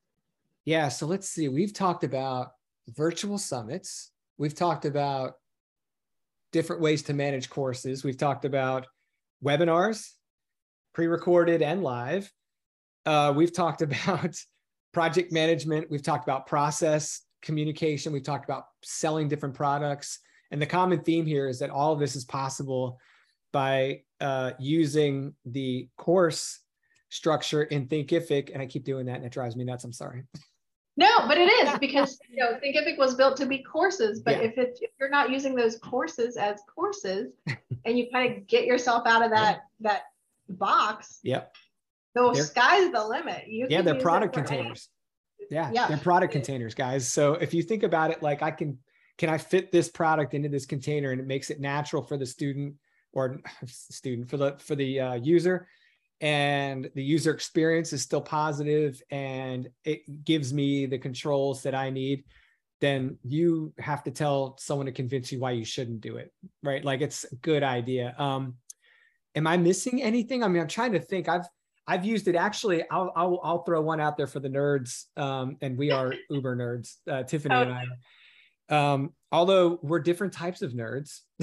Yeah 0.65 0.89
so 0.89 1.07
let's 1.07 1.29
see. 1.29 1.49
We've 1.49 1.73
talked 1.73 2.05
about 2.05 2.53
virtual 2.89 3.39
summits. 3.39 4.11
We've 4.39 4.55
talked 4.55 4.87
about 4.87 5.35
different 6.53 6.83
ways 6.83 7.03
to 7.05 7.13
manage 7.13 7.49
courses. 7.49 8.03
We've 8.03 8.17
talked 8.17 8.45
about 8.45 8.87
webinars 9.45 10.11
pre-recorded 10.95 11.63
and 11.63 11.83
live 11.83 12.33
uh, 13.07 13.33
we've 13.35 13.53
talked 13.53 13.83
about 13.83 14.35
project 14.93 15.33
management 15.33 15.89
we've 15.91 16.03
talked 16.03 16.25
about 16.25 16.47
process 16.47 17.23
communication 17.43 18.13
we've 18.13 18.25
talked 18.25 18.45
about 18.45 18.65
selling 18.83 19.29
different 19.29 19.55
products 19.55 20.19
and 20.51 20.61
the 20.61 20.67
common 20.67 21.01
theme 21.03 21.27
here 21.27 21.49
is 21.49 21.59
that 21.61 21.71
all 21.71 21.93
of 21.93 22.01
this 22.01 22.17
is 22.17 22.25
possible 22.25 22.99
by 23.53 24.03
uh, 24.21 24.53
using 24.59 25.35
the 25.45 25.89
course 25.97 26.61
structure 27.09 27.65
in 27.65 27.87
Thinkific. 27.87 28.51
And 28.53 28.63
I 28.63 28.67
keep 28.67 28.85
doing 28.85 29.07
that 29.07 29.17
and 29.17 29.25
it 29.25 29.33
drives 29.33 29.57
me 29.57 29.65
nuts. 29.65 29.85
I'm 29.85 29.93
sorry. 29.93 30.25
No, 30.97 31.27
but 31.27 31.39
it 31.39 31.49
is 31.49 31.79
because 31.81 32.19
you 32.31 32.37
know 32.37 32.59
Thinkific 32.65 32.99
was 32.99 33.15
built 33.15 33.37
to 33.39 33.47
be 33.47 33.63
courses. 33.63 34.21
But 34.21 34.39
yeah. 34.39 34.49
if 34.49 34.59
it 34.59 34.79
if 34.81 34.91
you're 34.99 35.11
not 35.11 35.31
using 35.31 35.55
those 35.55 35.79
courses 35.79 36.37
as 36.37 36.61
courses, 36.73 37.33
and 37.85 37.99
you 37.99 38.09
kind 38.13 38.37
of 38.37 38.47
get 38.47 38.65
yourself 38.65 39.07
out 39.07 39.23
of 39.23 39.31
that 39.31 39.61
that 39.81 40.03
box, 40.49 41.21
yep, 41.23 41.55
the 42.15 42.31
they're, 42.33 42.45
sky's 42.45 42.91
the 42.93 43.05
limit. 43.05 43.45
You 43.49 43.67
yeah, 43.71 43.83
they're 43.83 44.01
product 44.01 44.35
containers. 44.35 44.89
Yeah, 45.51 45.71
yeah, 45.73 45.89
they're 45.89 45.97
product 45.97 46.33
containers, 46.33 46.75
guys. 46.75 47.09
So 47.09 47.35
if 47.35 47.55
you 47.55 47.63
think 47.63 47.83
about 47.83 48.11
it, 48.11 48.23
like 48.23 48.43
I 48.43 48.51
can 48.51 48.79
can 49.19 49.29
I 49.29 49.39
fit 49.39 49.71
this 49.71 49.89
product 49.89 50.35
into 50.35 50.49
this 50.49 50.67
container 50.67 51.11
and 51.11 51.21
it 51.21 51.27
makes 51.27 51.51
it 51.51 51.61
natural 51.61 52.03
for 52.03 52.17
the 52.17 52.27
student 52.27 52.75
or 53.13 53.41
student 53.67 54.31
for 54.31 54.37
the 54.37 54.57
for 54.59 54.75
the 54.75 55.01
uh, 55.01 55.15
user? 55.15 55.69
And 56.23 56.91
the 56.95 57.03
user 57.03 57.33
experience 57.33 57.95
is 57.95 58.03
still 58.03 58.21
positive 58.21 59.03
and 59.11 59.71
it 59.85 60.03
gives 60.25 60.53
me 60.53 60.85
the 60.85 60.99
controls 60.99 61.63
that 61.63 61.75
I 61.75 61.91
need 61.91 62.25
then 62.81 63.19
you 63.23 63.75
have 63.79 64.03
to 64.03 64.11
tell 64.11 64.57
someone 64.59 64.87
to 64.87 64.93
convince 64.93 65.31
you 65.31 65.39
why 65.39 65.51
you 65.51 65.65
shouldn't 65.65 66.01
do 66.01 66.17
it 66.17 66.33
right? 66.63 66.85
Like 66.85 67.01
it's 67.03 67.25
a 67.25 67.35
good 67.37 67.63
idea. 67.63 68.15
Um 68.19 68.57
am 69.35 69.47
I 69.47 69.57
missing 69.57 70.03
anything? 70.03 70.43
I 70.43 70.49
mean 70.49 70.63
I'm 70.63 70.69
trying 70.69 70.93
to 70.93 71.01
think. 71.01 71.29
I've 71.29 71.47
I've 71.87 72.05
used 72.05 72.29
it 72.29 72.37
actually. 72.37 72.89
I'll, 72.91 73.13
I'll, 73.17 73.41
I'll 73.43 73.63
throw 73.65 73.81
one 73.81 74.01
out 74.01 74.17
there 74.17 74.27
for 74.27 74.41
the 74.41 74.49
nerds, 74.49 75.05
um, 75.17 75.57
and 75.61 75.77
we 75.77 75.91
are 75.91 76.15
uber 76.31 76.57
nerds. 76.57 76.97
Uh, 77.11 77.23
Tiffany 77.25 77.55
oh. 77.55 77.63
and 77.63 77.73
I 77.73 77.85
um, 78.71 79.13
although 79.33 79.79
we're 79.83 80.01
different 80.01 80.33
types 80.33 80.63
of 80.63 80.73
nerds. 80.73 81.21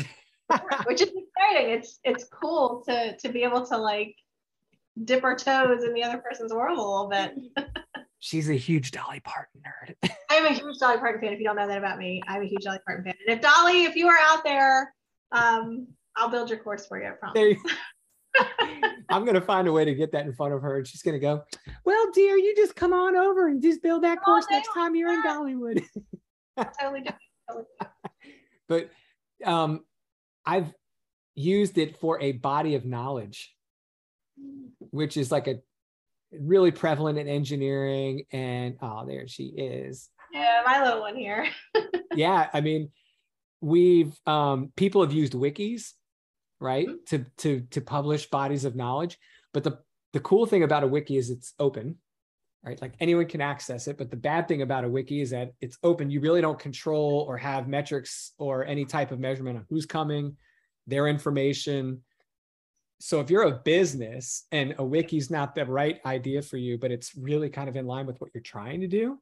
Which 0.86 1.01
is 1.01 1.10
exciting. 1.10 1.72
It's 1.72 2.00
it's 2.03 2.25
cool 2.32 2.82
to 2.88 3.17
to 3.17 3.29
be 3.29 3.44
able 3.44 3.65
to 3.67 3.77
like 3.77 4.15
dip 5.03 5.24
our 5.24 5.36
toes 5.36 5.84
in 5.84 5.94
the 5.94 6.03
other 6.03 6.17
person's 6.17 6.53
world 6.53 6.77
a 6.77 6.82
little 6.82 7.10
bit. 7.10 7.67
she's 8.20 8.50
a 8.50 8.53
huge 8.53 8.91
Dolly 8.91 9.20
Parton 9.20 9.62
nerd. 9.62 10.10
I'm 10.29 10.46
a 10.46 10.53
huge 10.53 10.77
Dolly 10.79 10.98
Parton 10.98 11.20
fan. 11.20 11.34
If 11.34 11.39
you 11.39 11.46
don't 11.46 11.58
know 11.58 11.67
that 11.67 11.77
about 11.77 12.00
me, 12.00 12.22
I'm 12.27 12.41
a 12.41 12.46
huge 12.46 12.63
Dolly 12.63 12.79
Parton 12.86 13.03
fan. 13.03 13.15
And 13.27 13.38
if 13.38 13.41
Dolly, 13.41 13.84
if 13.84 13.96
you 13.96 14.08
are 14.08 14.17
out 14.17 14.46
there, 14.46 14.94
um, 15.34 15.88
I'll 16.15 16.29
build 16.29 16.50
your 16.50 16.60
course 16.60 16.88
for 16.88 17.00
you. 17.00 17.10
I 17.10 17.12
promise. 17.12 17.38
You, 17.38 17.58
I'm 19.10 19.25
gonna 19.25 19.41
find 19.41 19.67
a 19.67 19.72
way 19.72 19.86
to 19.86 19.96
get 19.96 20.12
that 20.12 20.25
in 20.25 20.34
front 20.34 20.53
of 20.53 20.62
her, 20.62 20.77
and 20.77 20.88
she's 20.88 21.01
gonna 21.01 21.20
go, 21.20 21.44
"Well, 21.86 22.12
dear, 22.12 22.38
you 22.38 22.56
just 22.56 22.75
come 22.75 22.94
on 22.94 23.15
over 23.15 23.48
and 23.48 23.62
just 23.62 23.82
build 23.82 24.03
that 24.03 24.22
course 24.22 24.46
next 24.51 24.70
time 24.74 24.96
you're 24.96 25.13
in 25.13 25.24
Dollywood." 25.24 25.84
totally 26.79 27.01
different. 27.01 27.67
but 28.67 28.89
um, 29.46 29.86
I've 30.46 30.74
used 31.36 31.77
it 31.77 31.98
for 31.98 32.20
a 32.22 32.34
body 32.34 32.75
of 32.75 32.86
knowledge, 32.86 33.53
which 34.91 35.17
is 35.17 35.32
like 35.32 35.48
a 35.48 35.60
really 36.32 36.72
prevalent 36.72 37.17
in 37.17 37.27
engineering. 37.27 38.24
And 38.32 38.77
oh, 38.82 39.06
there 39.06 39.27
she 39.27 39.46
is. 39.46 40.10
Yeah, 40.34 40.62
my 40.65 40.84
little 40.84 41.01
one 41.01 41.15
here. 41.15 41.48
yeah, 42.13 42.50
I 42.53 42.62
mean, 42.62 42.89
we've 43.62 44.13
um, 44.25 44.72
people 44.75 45.01
have 45.01 45.13
used 45.13 45.34
wikis, 45.34 45.94
right, 46.60 46.88
to 47.08 47.26
to 47.38 47.62
to 47.72 47.82
publish 47.82 48.30
bodies 48.30 48.66
of 48.66 48.76
knowledge. 48.76 49.18
But 49.54 49.64
the 49.64 49.80
the 50.14 50.20
cool 50.22 50.46
thing 50.46 50.64
about 50.64 50.84
a 50.84 50.88
wiki 50.88 51.18
is 51.18 51.30
it's 51.30 51.54
open, 51.60 51.98
right? 52.64 52.82
Like 52.82 52.94
anyone 53.00 53.28
can 53.28 53.42
access 53.42 53.88
it. 53.88 53.98
But 53.98 54.10
the 54.10 54.18
bad 54.18 54.48
thing 54.48 54.62
about 54.62 54.84
a 54.84 54.90
wiki 54.90 55.22
is 55.22 55.30
that 55.32 55.54
it's 55.62 55.78
open. 55.84 56.10
You 56.10 56.20
really 56.22 56.42
don't 56.42 56.60
control 56.60 57.26
or 57.28 57.38
have 57.38 57.68
metrics 57.68 58.34
or 58.38 58.66
any 58.66 58.86
type 58.86 59.12
of 59.12 59.20
measurement 59.20 59.58
of 59.58 59.66
who's 59.70 59.86
coming, 59.86 60.36
their 60.86 61.08
information. 61.08 62.02
So 63.00 63.20
if 63.20 63.30
you're 63.30 63.44
a 63.44 63.60
business 63.64 64.48
and 64.52 64.74
a 64.80 64.84
wiki's 64.84 65.30
not 65.30 65.54
the 65.54 65.66
right 65.66 66.00
idea 66.06 66.42
for 66.42 66.58
you, 66.58 66.78
but 66.78 66.92
it's 66.92 67.16
really 67.16 67.50
kind 67.50 67.70
of 67.70 67.76
in 67.76 67.86
line 67.86 68.08
with 68.08 68.20
what 68.20 68.32
you're 68.34 68.42
trying 68.42 68.82
to 68.82 68.88
do, 68.88 69.20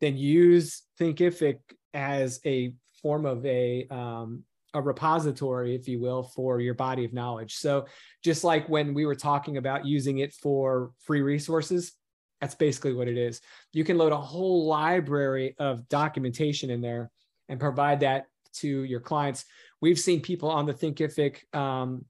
then 0.00 0.16
use 0.16 0.82
Thinkific 0.98 1.58
as 1.92 2.40
a 2.46 2.72
form 3.02 3.26
of 3.26 3.44
a 3.44 3.86
um, 3.90 4.44
a 4.74 4.80
repository, 4.80 5.74
if 5.74 5.88
you 5.88 6.00
will, 6.00 6.22
for 6.22 6.60
your 6.60 6.74
body 6.74 7.04
of 7.04 7.12
knowledge. 7.12 7.56
So 7.56 7.86
just 8.22 8.44
like 8.44 8.68
when 8.68 8.94
we 8.94 9.06
were 9.06 9.14
talking 9.14 9.56
about 9.56 9.86
using 9.86 10.18
it 10.18 10.32
for 10.32 10.92
free 11.00 11.22
resources, 11.22 11.92
that's 12.40 12.54
basically 12.54 12.94
what 12.94 13.08
it 13.08 13.18
is. 13.18 13.40
You 13.72 13.84
can 13.84 13.98
load 13.98 14.12
a 14.12 14.16
whole 14.16 14.66
library 14.66 15.54
of 15.58 15.88
documentation 15.88 16.70
in 16.70 16.80
there 16.80 17.10
and 17.48 17.60
provide 17.60 18.00
that 18.00 18.26
to 18.54 18.84
your 18.84 19.00
clients. 19.00 19.44
We've 19.80 19.98
seen 19.98 20.20
people 20.20 20.50
on 20.50 20.66
the 20.66 20.74
Thinkific 20.74 21.54
um, 21.54 22.04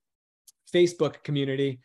Facebook 0.73 1.23
community 1.25 1.81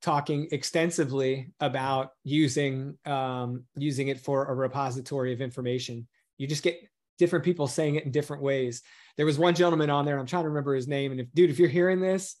talking 0.00 0.48
extensively 0.50 1.52
about 1.60 2.12
using 2.24 2.96
um, 3.04 3.64
using 3.76 4.08
it 4.08 4.18
for 4.18 4.46
a 4.46 4.54
repository 4.54 5.32
of 5.32 5.40
information. 5.40 6.06
You 6.38 6.46
just 6.46 6.62
get 6.62 6.80
different 7.20 7.44
people 7.44 7.68
saying 7.68 7.94
it 7.94 8.04
in 8.04 8.10
different 8.10 8.42
ways. 8.42 8.82
There 9.16 9.26
was 9.26 9.38
one 9.38 9.54
gentleman 9.54 9.90
on 9.90 10.04
there. 10.04 10.18
I'm 10.18 10.26
trying 10.26 10.42
to 10.42 10.48
remember 10.48 10.74
his 10.74 10.88
name. 10.88 11.12
And 11.12 11.20
if, 11.20 11.28
dude, 11.32 11.50
if 11.50 11.58
you're 11.60 11.68
hearing 11.68 12.00
this, 12.00 12.36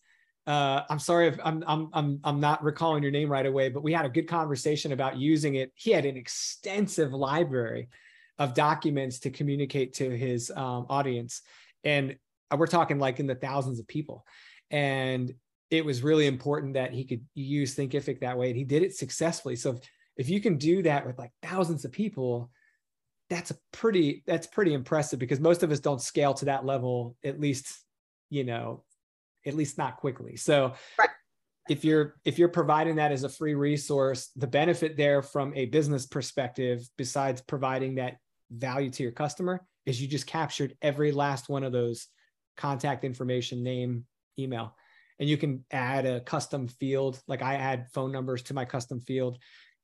uh, 0.46 0.82
I'm 0.90 0.98
sorry 0.98 1.28
if 1.28 1.38
I'm, 1.44 1.62
I'm 1.66 1.90
I'm 1.92 2.20
I'm 2.24 2.40
not 2.40 2.64
recalling 2.64 3.02
your 3.04 3.12
name 3.12 3.30
right 3.30 3.46
away, 3.46 3.68
but 3.68 3.84
we 3.84 3.92
had 3.92 4.06
a 4.06 4.08
good 4.16 4.26
conversation 4.26 4.90
about 4.90 5.16
using 5.16 5.54
it. 5.54 5.70
He 5.74 5.92
had 5.92 6.06
an 6.06 6.16
extensive 6.16 7.12
library 7.12 7.88
of 8.38 8.54
documents 8.54 9.20
to 9.20 9.30
communicate 9.30 9.94
to 9.94 10.10
his 10.10 10.50
um, 10.50 10.86
audience, 10.88 11.42
and 11.84 12.16
we're 12.56 12.66
talking 12.66 12.98
like 12.98 13.20
in 13.20 13.28
the 13.28 13.34
thousands 13.36 13.78
of 13.78 13.86
people. 13.86 14.24
And 14.70 15.32
it 15.70 15.84
was 15.84 16.02
really 16.02 16.26
important 16.26 16.74
that 16.74 16.92
he 16.92 17.04
could 17.04 17.24
use 17.34 17.76
Thinkific 17.76 18.20
that 18.20 18.38
way, 18.38 18.48
and 18.48 18.56
he 18.56 18.64
did 18.64 18.82
it 18.82 18.96
successfully. 18.96 19.56
So 19.56 19.70
if, 19.72 19.78
if 20.16 20.28
you 20.28 20.40
can 20.40 20.56
do 20.56 20.82
that 20.82 21.06
with 21.06 21.18
like 21.18 21.32
thousands 21.42 21.84
of 21.84 21.92
people, 21.92 22.50
that's 23.30 23.52
a 23.52 23.56
pretty 23.72 24.22
that's 24.26 24.48
pretty 24.48 24.74
impressive 24.74 25.18
because 25.18 25.40
most 25.40 25.62
of 25.62 25.70
us 25.70 25.80
don't 25.80 26.02
scale 26.02 26.34
to 26.34 26.46
that 26.46 26.66
level 26.66 27.16
at 27.24 27.40
least 27.40 27.72
you 28.28 28.44
know 28.44 28.82
at 29.46 29.54
least 29.54 29.78
not 29.78 29.96
quickly 29.96 30.36
so 30.36 30.74
right. 30.98 31.08
if 31.68 31.84
you're 31.84 32.16
if 32.24 32.38
you're 32.38 32.48
providing 32.48 32.96
that 32.96 33.12
as 33.12 33.22
a 33.22 33.28
free 33.28 33.54
resource 33.54 34.30
the 34.36 34.46
benefit 34.46 34.96
there 34.96 35.22
from 35.22 35.54
a 35.54 35.66
business 35.66 36.06
perspective 36.06 36.86
besides 36.98 37.40
providing 37.40 37.94
that 37.94 38.16
value 38.50 38.90
to 38.90 39.04
your 39.04 39.12
customer 39.12 39.64
is 39.86 40.02
you 40.02 40.08
just 40.08 40.26
captured 40.26 40.76
every 40.82 41.12
last 41.12 41.48
one 41.48 41.62
of 41.62 41.72
those 41.72 42.08
contact 42.56 43.04
information 43.04 43.62
name 43.62 44.04
email 44.38 44.74
and 45.20 45.28
you 45.28 45.36
can 45.36 45.64
add 45.70 46.04
a 46.04 46.20
custom 46.20 46.66
field 46.66 47.22
like 47.28 47.42
i 47.42 47.54
add 47.54 47.86
phone 47.94 48.10
numbers 48.10 48.42
to 48.42 48.54
my 48.54 48.64
custom 48.64 49.00
field 49.00 49.38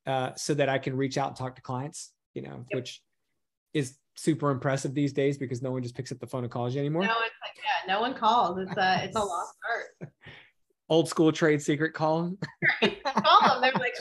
uh, 0.05 0.33
so 0.35 0.53
that 0.53 0.67
i 0.67 0.77
can 0.77 0.97
reach 0.97 1.17
out 1.17 1.29
and 1.29 1.37
talk 1.37 1.55
to 1.55 1.61
clients 1.61 2.11
you 2.33 2.41
know 2.41 2.65
yep. 2.69 2.75
which 2.75 3.01
is 3.73 3.97
super 4.15 4.49
impressive 4.49 4.93
these 4.93 5.13
days 5.13 5.37
because 5.37 5.61
no 5.61 5.71
one 5.71 5.83
just 5.83 5.95
picks 5.95 6.11
up 6.11 6.19
the 6.19 6.27
phone 6.27 6.43
and 6.43 6.51
calls 6.51 6.73
you 6.73 6.79
anymore. 6.79 7.03
No 7.03 7.09
one, 7.09 7.29
yeah, 7.55 7.93
no 7.93 8.01
one 8.01 8.13
calls. 8.13 8.57
It's 8.59 8.77
a, 8.77 9.01
it's 9.03 9.15
a 9.15 9.19
lost 9.19 9.55
art. 10.01 10.11
Old 10.89 11.09
school 11.09 11.31
trade 11.31 11.61
secret 11.61 11.93
call 11.93 12.23
them. 12.23 12.37
call 13.05 13.49
them. 13.49 13.61
They're 13.61 13.73
like, 13.73 13.95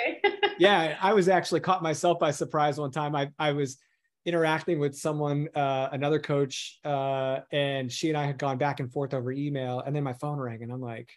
hi. 0.00 0.20
yeah, 0.58 0.96
I 1.00 1.12
was 1.12 1.28
actually 1.28 1.60
caught 1.60 1.82
myself 1.82 2.18
by 2.18 2.30
surprise 2.30 2.78
one 2.78 2.90
time. 2.90 3.14
I, 3.14 3.30
I 3.38 3.52
was 3.52 3.78
interacting 4.24 4.78
with 4.78 4.96
someone, 4.96 5.48
uh, 5.54 5.88
another 5.92 6.18
coach, 6.18 6.78
uh, 6.84 7.40
and 7.52 7.90
she 7.90 8.08
and 8.08 8.18
I 8.18 8.24
had 8.24 8.38
gone 8.38 8.58
back 8.58 8.80
and 8.80 8.92
forth 8.92 9.14
over 9.14 9.32
email, 9.32 9.80
and 9.80 9.94
then 9.94 10.02
my 10.02 10.12
phone 10.14 10.38
rang, 10.38 10.62
and 10.62 10.72
I'm 10.72 10.80
like, 10.80 11.10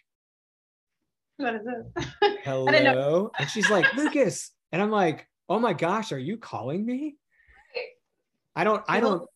"What 1.36 1.54
is 1.54 1.62
this?" 1.64 2.06
Hello, 2.44 3.30
and 3.38 3.48
she's 3.48 3.70
like, 3.70 3.94
"Lucas," 3.94 4.50
and 4.72 4.80
I'm 4.82 4.90
like, 4.90 5.26
"Oh 5.48 5.58
my 5.58 5.72
gosh, 5.72 6.12
are 6.12 6.18
you 6.18 6.36
calling 6.36 6.84
me?" 6.84 7.16
I 8.56 8.64
don't, 8.64 8.82
I 8.88 9.00
don't, 9.00 9.28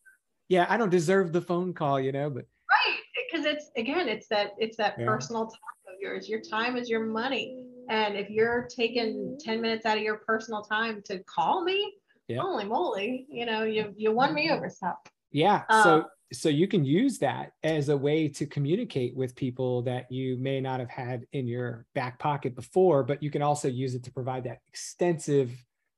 yeah, 0.47 0.65
I 0.69 0.77
don't 0.77 0.89
deserve 0.89 1.31
the 1.31 1.41
phone 1.41 1.73
call, 1.73 1.99
you 1.99 2.11
know, 2.11 2.29
but 2.29 2.45
right. 2.69 2.95
Cause 3.33 3.45
it's 3.45 3.69
again, 3.77 4.07
it's 4.07 4.27
that, 4.27 4.53
it's 4.57 4.77
that 4.77 4.95
yeah. 4.97 5.05
personal 5.05 5.45
time 5.45 5.93
of 5.93 5.99
yours. 6.01 6.27
Your 6.27 6.41
time 6.41 6.75
is 6.75 6.89
your 6.89 7.05
money. 7.05 7.63
And 7.89 8.15
if 8.15 8.29
you're 8.29 8.67
taking 8.75 9.37
10 9.39 9.61
minutes 9.61 9.85
out 9.85 9.97
of 9.97 10.03
your 10.03 10.17
personal 10.17 10.61
time 10.61 11.01
to 11.05 11.19
call 11.23 11.63
me, 11.63 11.93
yeah. 12.27 12.39
holy 12.41 12.65
moly, 12.65 13.25
you 13.29 13.45
know, 13.45 13.63
you, 13.63 13.93
you 13.97 14.11
won 14.11 14.33
me 14.33 14.51
over 14.51 14.69
stuff. 14.69 14.97
Yeah. 15.31 15.63
Um, 15.69 15.83
so, 15.83 16.05
so 16.31 16.49
you 16.49 16.67
can 16.67 16.85
use 16.85 17.17
that 17.19 17.53
as 17.63 17.89
a 17.89 17.97
way 17.97 18.27
to 18.27 18.45
communicate 18.45 19.15
with 19.15 19.35
people 19.35 19.81
that 19.83 20.11
you 20.11 20.37
may 20.37 20.61
not 20.61 20.79
have 20.79 20.89
had 20.89 21.25
in 21.33 21.47
your 21.47 21.85
back 21.95 22.19
pocket 22.19 22.55
before, 22.55 23.03
but 23.03 23.23
you 23.23 23.31
can 23.31 23.41
also 23.41 23.67
use 23.67 23.95
it 23.95 24.03
to 24.03 24.11
provide 24.11 24.43
that 24.43 24.59
extensive 24.67 25.51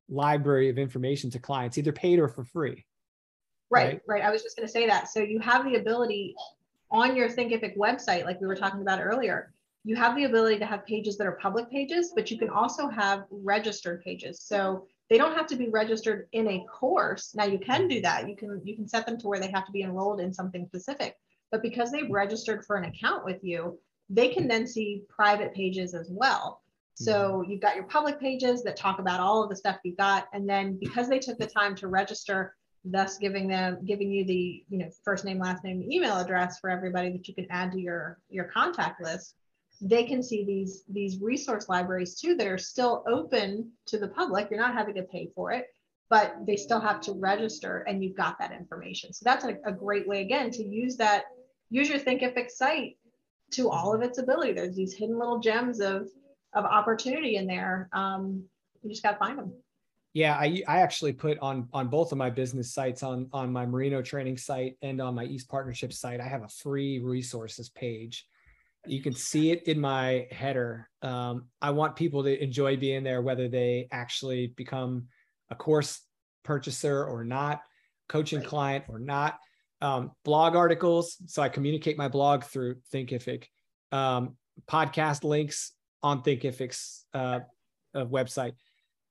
library 0.10 0.70
of 0.70 0.78
information 0.78 1.30
to 1.32 1.40
clients, 1.40 1.78
either 1.78 1.92
paid 1.92 2.20
or 2.20 2.28
for 2.28 2.44
free. 2.44 2.86
Right, 3.72 3.86
right. 3.86 4.02
right. 4.08 4.22
I 4.24 4.30
was 4.30 4.44
just 4.44 4.58
going 4.58 4.68
to 4.68 4.72
say 4.72 4.86
that. 4.88 5.10
So 5.10 5.22
you 5.22 5.40
have 5.40 5.66
the 5.66 5.76
ability 5.76 6.36
on 6.92 7.16
your 7.16 7.30
Thinkific 7.30 7.78
website, 7.78 8.26
like 8.26 8.42
we 8.42 8.48
were 8.48 8.56
talking 8.56 8.82
about 8.82 9.00
earlier, 9.02 9.54
you 9.84 9.96
have 9.96 10.16
the 10.16 10.26
ability 10.26 10.60
to 10.60 10.66
have 10.66 10.86
pages 10.86 11.18
that 11.18 11.26
are 11.26 11.40
public 11.42 11.72
pages, 11.72 12.12
but 12.16 12.30
you 12.30 12.38
can 12.38 12.50
also 12.50 12.88
have 12.88 13.24
registered 13.32 14.04
pages. 14.04 14.42
So 14.42 14.86
they 15.10 15.18
don't 15.18 15.36
have 15.36 15.48
to 15.48 15.56
be 15.56 15.70
registered 15.70 16.28
in 16.34 16.48
a 16.48 16.66
course. 16.72 17.34
Now 17.34 17.46
you 17.46 17.60
can 17.60 17.88
do 17.88 18.02
that. 18.02 18.30
You 18.30 18.36
can 18.36 18.62
you 18.64 18.76
can 18.76 18.88
set 18.88 19.06
them 19.06 19.18
to 19.20 19.28
where 19.28 19.40
they 19.40 19.52
have 19.52 19.66
to 19.66 19.72
be 19.72 19.82
enrolled 19.82 20.22
in 20.22 20.34
something 20.34 20.66
specific. 20.68 21.18
But 21.50 21.62
because 21.62 21.92
they've 21.92 22.10
registered 22.10 22.66
for 22.66 22.78
an 22.78 22.86
account 22.86 23.26
with 23.26 23.44
you, 23.44 23.80
they 24.10 24.30
can 24.30 24.48
then 24.48 24.68
see 24.68 25.04
private 25.10 25.54
pages 25.54 25.94
as 25.94 26.10
well. 26.12 26.62
So 26.94 27.14
mm-hmm. 27.14 27.52
you've 27.52 27.62
got 27.62 27.76
your 27.76 27.86
public 27.86 28.20
pages 28.20 28.64
that 28.64 28.78
talk 28.78 29.00
about 29.00 29.20
all 29.20 29.44
of 29.44 29.50
the 29.50 29.56
stuff 29.56 29.80
you've 29.84 29.98
got. 29.98 30.28
And 30.34 30.48
then 30.48 30.78
because 30.80 31.10
they 31.10 31.20
took 31.20 31.38
the 31.40 31.48
time 31.48 31.76
to 31.76 31.88
register 31.88 32.56
thus 32.84 33.18
giving 33.18 33.48
them 33.48 33.78
giving 33.86 34.12
you 34.12 34.26
the 34.26 34.64
you 34.70 34.78
know 34.80 34.90
first 35.04 35.24
name 35.24 35.38
last 35.38 35.64
name 35.64 35.84
email 35.92 36.18
address 36.18 36.60
for 36.60 36.70
everybody 36.70 37.12
that 37.12 37.28
you 37.28 37.36
can 37.36 37.46
add 37.52 37.72
to 37.72 37.80
your 37.80 38.18
your 38.30 38.46
contact 38.46 39.02
list 39.02 39.36
they 39.82 40.04
can 40.04 40.22
see 40.22 40.46
these 40.46 40.84
these 40.90 41.20
resource 41.20 41.68
libraries 41.68 42.20
too 42.20 42.36
that 42.36 42.48
are 42.48 42.58
still 42.58 43.04
open 43.08 43.72
to 43.88 43.98
the 43.98 44.08
public. 44.10 44.48
You're 44.50 44.60
not 44.60 44.76
having 44.76 44.96
to 44.96 45.04
pay 45.04 45.30
for 45.36 45.52
it 45.52 45.66
but 46.12 46.36
they 46.46 46.58
still 46.58 46.82
have 46.82 47.00
to 47.00 47.14
register 47.14 47.86
and 47.88 48.04
you've 48.04 48.18
got 48.18 48.38
that 48.38 48.52
information. 48.52 49.14
So 49.14 49.24
that's 49.24 49.46
a, 49.46 49.56
a 49.66 49.72
great 49.72 50.06
way 50.06 50.20
again 50.20 50.52
to 50.52 50.64
use 50.64 50.98
that 50.98 51.24
use 51.70 51.88
your 51.88 52.00
thinkific 52.00 52.52
site 52.52 52.98
to 53.52 53.70
all 53.70 53.96
of 53.96 54.02
its 54.02 54.18
ability. 54.18 54.52
There's 54.52 54.76
these 54.76 54.94
hidden 54.94 55.18
little 55.18 55.40
gems 55.40 55.80
of 55.80 56.10
of 56.54 56.66
opportunity 56.66 57.38
in 57.38 57.48
there. 57.48 57.90
Um, 57.94 58.44
you 58.84 58.90
just 58.90 59.04
got 59.04 59.14
to 59.14 59.18
find 59.18 59.40
them 59.40 59.54
yeah, 60.14 60.36
I, 60.36 60.62
I 60.68 60.82
actually 60.82 61.14
put 61.14 61.40
on 61.40 61.70
on 61.72 61.88
both 61.88 62.12
of 62.12 62.18
my 62.18 62.30
business 62.30 62.74
sites 62.74 63.02
on 63.02 63.30
on 63.32 63.52
my 63.52 63.66
Marino 63.66 64.02
training 64.02 64.38
site 64.38 64.78
and 64.82 65.02
on 65.02 65.16
my 65.16 65.24
East 65.24 65.50
Partnership 65.50 65.94
site. 65.94 66.20
I 66.20 66.28
have 66.28 66.44
a 66.44 66.50
free 66.50 67.00
resources 67.00 67.70
page. 67.70 68.28
You 68.86 69.02
can 69.02 69.14
see 69.14 69.52
it 69.52 69.64
in 69.64 69.80
my 69.80 70.28
header. 70.32 70.90
Um, 71.02 71.46
I 71.62 71.70
want 71.70 71.96
people 71.96 72.24
to 72.24 72.44
enjoy 72.44 72.78
being 72.78 73.04
there, 73.04 73.22
whether 73.22 73.48
they 73.48 73.88
actually 73.92 74.48
become 74.48 75.08
a 75.50 75.56
course 75.56 76.02
purchaser 76.44 77.06
or 77.06 77.24
not, 77.24 77.62
coaching 78.10 78.42
client 78.42 78.86
or 78.90 79.00
not. 79.00 79.38
Um, 79.82 80.12
blog 80.26 80.56
articles, 80.56 81.18
so 81.28 81.42
I 81.42 81.50
communicate 81.50 81.98
my 81.98 82.08
blog 82.08 82.44
through 82.44 82.76
Thinkific. 82.94 83.46
Um, 83.92 84.36
podcast 84.68 85.24
links 85.24 85.72
on 86.04 86.22
Thinkific's 86.24 87.06
uh, 87.14 87.40
uh, 87.96 88.06
website 88.06 88.54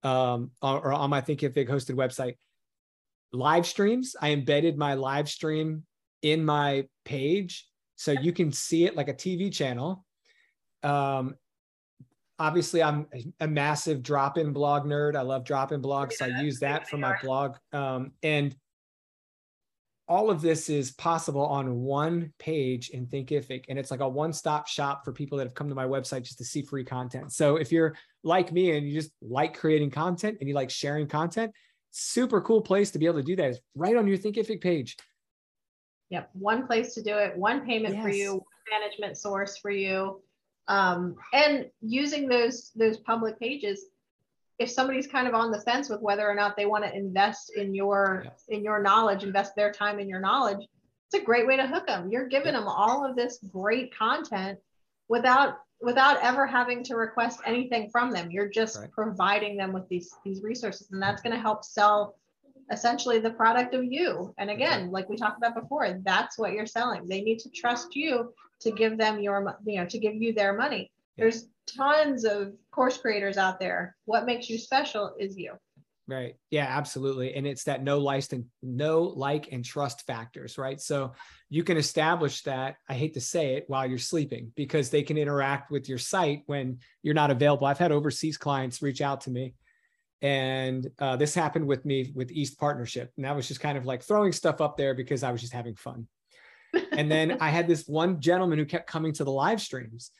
um, 0.03 0.51
or 0.63 0.93
on 0.93 1.11
my 1.11 1.21
Thinkific 1.21 1.69
hosted 1.69 1.95
website. 1.95 2.37
Live 3.33 3.67
streams, 3.67 4.17
I 4.21 4.31
embedded 4.31 4.77
my 4.77 4.95
live 4.95 5.29
stream 5.29 5.85
in 6.23 6.45
my 6.45 6.87
page 7.05 7.67
so 7.97 8.13
you 8.13 8.33
can 8.33 8.51
see 8.51 8.87
it 8.87 8.97
like 8.97 9.09
a 9.09 9.15
TV 9.15 9.53
channel. 9.53 10.05
Um, 10.83 11.37
obviously, 12.39 12.83
I'm 12.83 13.07
a 13.39 13.47
massive 13.47 14.01
DropInBlog 14.01 14.87
nerd. 14.87 15.17
I 15.17 15.23
love 15.23 15.45
DropInBlogs. 15.45 16.15
So 16.15 16.25
I 16.25 16.41
use 16.41 16.59
that 16.61 16.89
for 16.89 16.97
my 16.97 17.15
blog. 17.23 17.57
Um, 17.73 18.13
and 18.23 18.57
all 20.11 20.29
of 20.29 20.41
this 20.41 20.69
is 20.69 20.91
possible 20.91 21.47
on 21.47 21.83
one 21.83 22.33
page 22.41 22.91
in 22.91 23.07
Thinkific. 23.07 23.67
And 23.69 23.79
it's 23.79 23.93
like 23.93 24.01
a 24.01 24.09
one 24.09 24.33
stop 24.33 24.67
shop 24.67 25.05
for 25.05 25.13
people 25.13 25.39
that 25.39 25.45
have 25.45 25.55
come 25.55 25.69
to 25.69 25.75
my 25.75 25.87
website 25.87 26.25
just 26.25 26.39
to 26.39 26.45
see 26.45 26.63
free 26.63 26.83
content. 26.83 27.33
So 27.33 27.57
if 27.57 27.71
you're 27.71 27.95
like 28.25 28.53
me 28.53 28.77
and 28.77 28.87
you 28.87 28.93
just 28.93 29.13
like 29.23 29.57
creating 29.57 29.91
content 29.91 30.39
and 30.41 30.49
you 30.49 30.55
like 30.57 30.69
sharing 30.69 31.07
content, 31.07 31.53
super 31.93 32.41
cool 32.41 32.61
place 32.61 32.91
to 32.91 32.99
be 32.99 33.07
able 33.07 33.21
to 33.21 33.23
do 33.23 33.37
that 33.37 33.51
is 33.51 33.61
right 33.77 33.97
on 33.97 34.09
your 34.09 34.19
Thinkific 34.19 34.61
page. 34.61 34.97
Yep. 36.11 36.31
One 36.33 36.67
place 36.67 36.93
to 36.95 37.03
do 37.03 37.17
it, 37.17 37.37
one 37.37 37.65
payment 37.65 37.95
yes. 37.95 38.03
for 38.03 38.11
you, 38.11 38.43
management 38.69 39.17
source 39.17 39.59
for 39.59 39.71
you. 39.71 40.21
Um, 40.67 41.15
and 41.33 41.67
using 41.81 42.29
those 42.29 42.73
those 42.75 42.99
public 42.99 43.39
pages 43.39 43.87
if 44.61 44.71
somebody's 44.71 45.07
kind 45.07 45.27
of 45.27 45.35
on 45.35 45.51
the 45.51 45.61
fence 45.63 45.89
with 45.89 46.03
whether 46.03 46.29
or 46.29 46.35
not 46.35 46.55
they 46.55 46.67
want 46.67 46.85
to 46.85 46.95
invest 46.95 47.51
in 47.57 47.75
your 47.75 48.23
yeah. 48.25 48.57
in 48.57 48.63
your 48.63 48.81
knowledge 48.81 49.25
invest 49.25 49.57
their 49.57 49.73
time 49.73 49.99
in 49.99 50.09
your 50.09 50.21
knowledge 50.21 50.69
it's 51.09 51.21
a 51.21 51.25
great 51.25 51.47
way 51.47 51.57
to 51.57 51.67
hook 51.67 51.87
them 51.87 52.11
you're 52.13 52.29
giving 52.29 52.53
yeah. 52.53 52.61
them 52.61 52.69
all 52.69 53.05
of 53.05 53.17
this 53.17 53.39
great 53.51 53.93
content 53.97 54.59
without 55.09 55.57
without 55.81 56.23
ever 56.23 56.47
having 56.47 56.85
to 56.85 56.95
request 56.95 57.41
anything 57.47 57.89
from 57.91 58.11
them 58.13 58.31
you're 58.31 58.51
just 58.51 58.79
right. 58.79 58.93
providing 58.93 59.57
them 59.57 59.73
with 59.73 59.89
these 59.89 60.15
these 60.25 60.43
resources 60.43 60.89
and 60.93 61.03
that's 61.03 61.23
going 61.23 61.35
to 61.35 61.41
help 61.41 61.65
sell 61.65 62.15
essentially 62.71 63.19
the 63.19 63.31
product 63.31 63.75
of 63.75 63.83
you 63.83 64.33
and 64.39 64.51
again 64.51 64.91
like 64.91 65.09
we 65.09 65.17
talked 65.17 65.39
about 65.39 65.61
before 65.61 65.99
that's 66.05 66.39
what 66.39 66.53
you're 66.53 66.67
selling 66.67 67.09
they 67.09 67.23
need 67.23 67.39
to 67.39 67.49
trust 67.49 67.97
you 67.97 68.33
to 68.61 68.71
give 68.71 68.99
them 68.99 69.19
your 69.21 69.59
you 69.65 69.79
know 69.79 69.87
to 69.87 69.99
give 69.99 70.15
you 70.15 70.35
their 70.35 70.53
money 70.53 70.93
there's 71.17 71.47
tons 71.67 72.25
of 72.25 72.53
course 72.71 72.99
creators 72.99 73.37
out 73.37 73.61
there. 73.61 73.97
What 74.05 74.27
makes 74.27 74.49
you 74.49 74.59
special 74.59 75.15
is 75.19 75.37
you. 75.37 75.55
Right. 76.11 76.35
Yeah, 76.51 76.67
absolutely. 76.69 77.35
And 77.35 77.47
it's 77.47 77.63
that 77.65 77.85
no 77.85 77.99
license, 77.99 78.47
no 78.63 79.03
like 79.03 79.53
and 79.53 79.65
trust 79.65 80.07
factors, 80.09 80.59
right? 80.59 80.81
So 80.81 81.13
you 81.49 81.63
can 81.63 81.77
establish 81.77 82.43
that, 82.43 82.75
I 82.89 82.95
hate 82.95 83.15
to 83.15 83.21
say 83.21 83.55
it, 83.55 83.67
while 83.69 83.87
you're 83.87 83.99
sleeping 83.99 84.51
because 84.57 84.91
they 84.91 85.05
can 85.05 85.17
interact 85.17 85.71
with 85.71 85.89
your 85.89 85.99
site 85.99 86.43
when 86.47 86.81
you're 87.05 87.15
not 87.15 87.31
available. 87.31 87.69
I've 87.69 87.79
had 87.79 87.93
overseas 87.93 88.37
clients 88.37 88.83
reach 88.83 89.01
out 89.01 89.21
to 89.23 89.31
me. 89.31 89.55
And 90.21 90.91
uh, 90.99 91.15
this 91.15 91.33
happened 91.33 91.69
with 91.69 91.85
me 91.85 92.11
with 92.13 92.33
East 92.33 92.59
Partnership. 92.59 93.13
And 93.17 93.25
that 93.25 93.37
was 93.37 93.47
just 93.47 93.61
kind 93.61 93.79
of 93.79 93.87
like 93.87 94.03
throwing 94.03 94.33
stuff 94.33 94.61
up 94.61 94.77
there 94.77 94.95
because 94.95 95.23
I 95.23 95.31
was 95.31 95.41
just 95.41 95.53
having 95.53 95.77
fun. 95.77 96.09
and 96.91 97.09
then 97.09 97.37
I 97.41 97.51
had 97.51 97.69
this 97.69 97.87
one 97.87 98.21
gentleman 98.21 98.59
who 98.59 98.67
kept 98.67 98.91
coming 98.91 99.13
to 99.13 99.23
the 99.23 99.31
live 99.31 99.61
streams 99.61 100.11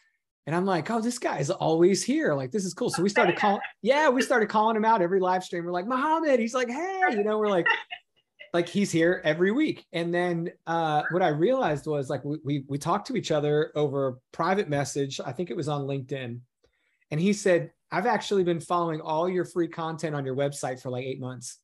and 0.47 0.57
I'm 0.57 0.65
like, 0.67 0.91
oh, 0.91 1.01
this 1.01 1.19
guy's 1.19 1.51
always 1.51 2.03
here. 2.03 2.35
Like, 2.35 2.51
this 2.51 2.65
is 2.65 2.75
cool. 2.75 2.91
So 2.91 3.03
we 3.03 3.09
started 3.09 3.37
calling, 3.37 3.61
yeah, 3.83 4.09
we 4.09 4.23
started 4.23 4.49
calling 4.49 4.77
him 4.77 4.85
out 4.85 5.03
every 5.03 5.21
live 5.21 5.45
stream. 5.45 5.65
We're 5.65 5.73
like, 5.73 5.87
Muhammad. 5.87 6.41
He's 6.41 6.55
like, 6.55 6.69
hey, 6.69 7.01
you 7.11 7.25
know, 7.25 7.39
we're 7.39 7.49
like, 7.49 7.67
like 8.55 8.69
he's 8.69 8.91
here 8.91 9.21
every 9.25 9.53
week. 9.53 9.87
And 9.93 10.13
then 10.13 10.51
uh, 10.67 11.03
what 11.11 11.23
I 11.23 11.29
realized 11.29 11.87
was 11.87 12.11
like 12.11 12.25
we, 12.25 12.39
we 12.45 12.65
we 12.69 12.79
talked 12.79 13.07
to 13.09 13.17
each 13.17 13.31
other 13.31 13.71
over 13.75 14.19
private 14.33 14.69
message. 14.69 15.21
I 15.25 15.33
think 15.33 15.51
it 15.51 15.57
was 15.57 15.69
on 15.69 15.83
LinkedIn. 15.83 16.41
And 17.13 17.21
he 17.21 17.33
said, 17.33 17.71
I've 17.93 18.07
actually 18.07 18.45
been 18.45 18.61
following 18.61 19.01
all 19.01 19.29
your 19.29 19.45
free 19.45 19.69
content 19.69 20.15
on 20.15 20.25
your 20.25 20.37
website 20.37 20.81
for 20.81 20.91
like 20.91 21.05
eight 21.05 21.21
months. 21.21 21.59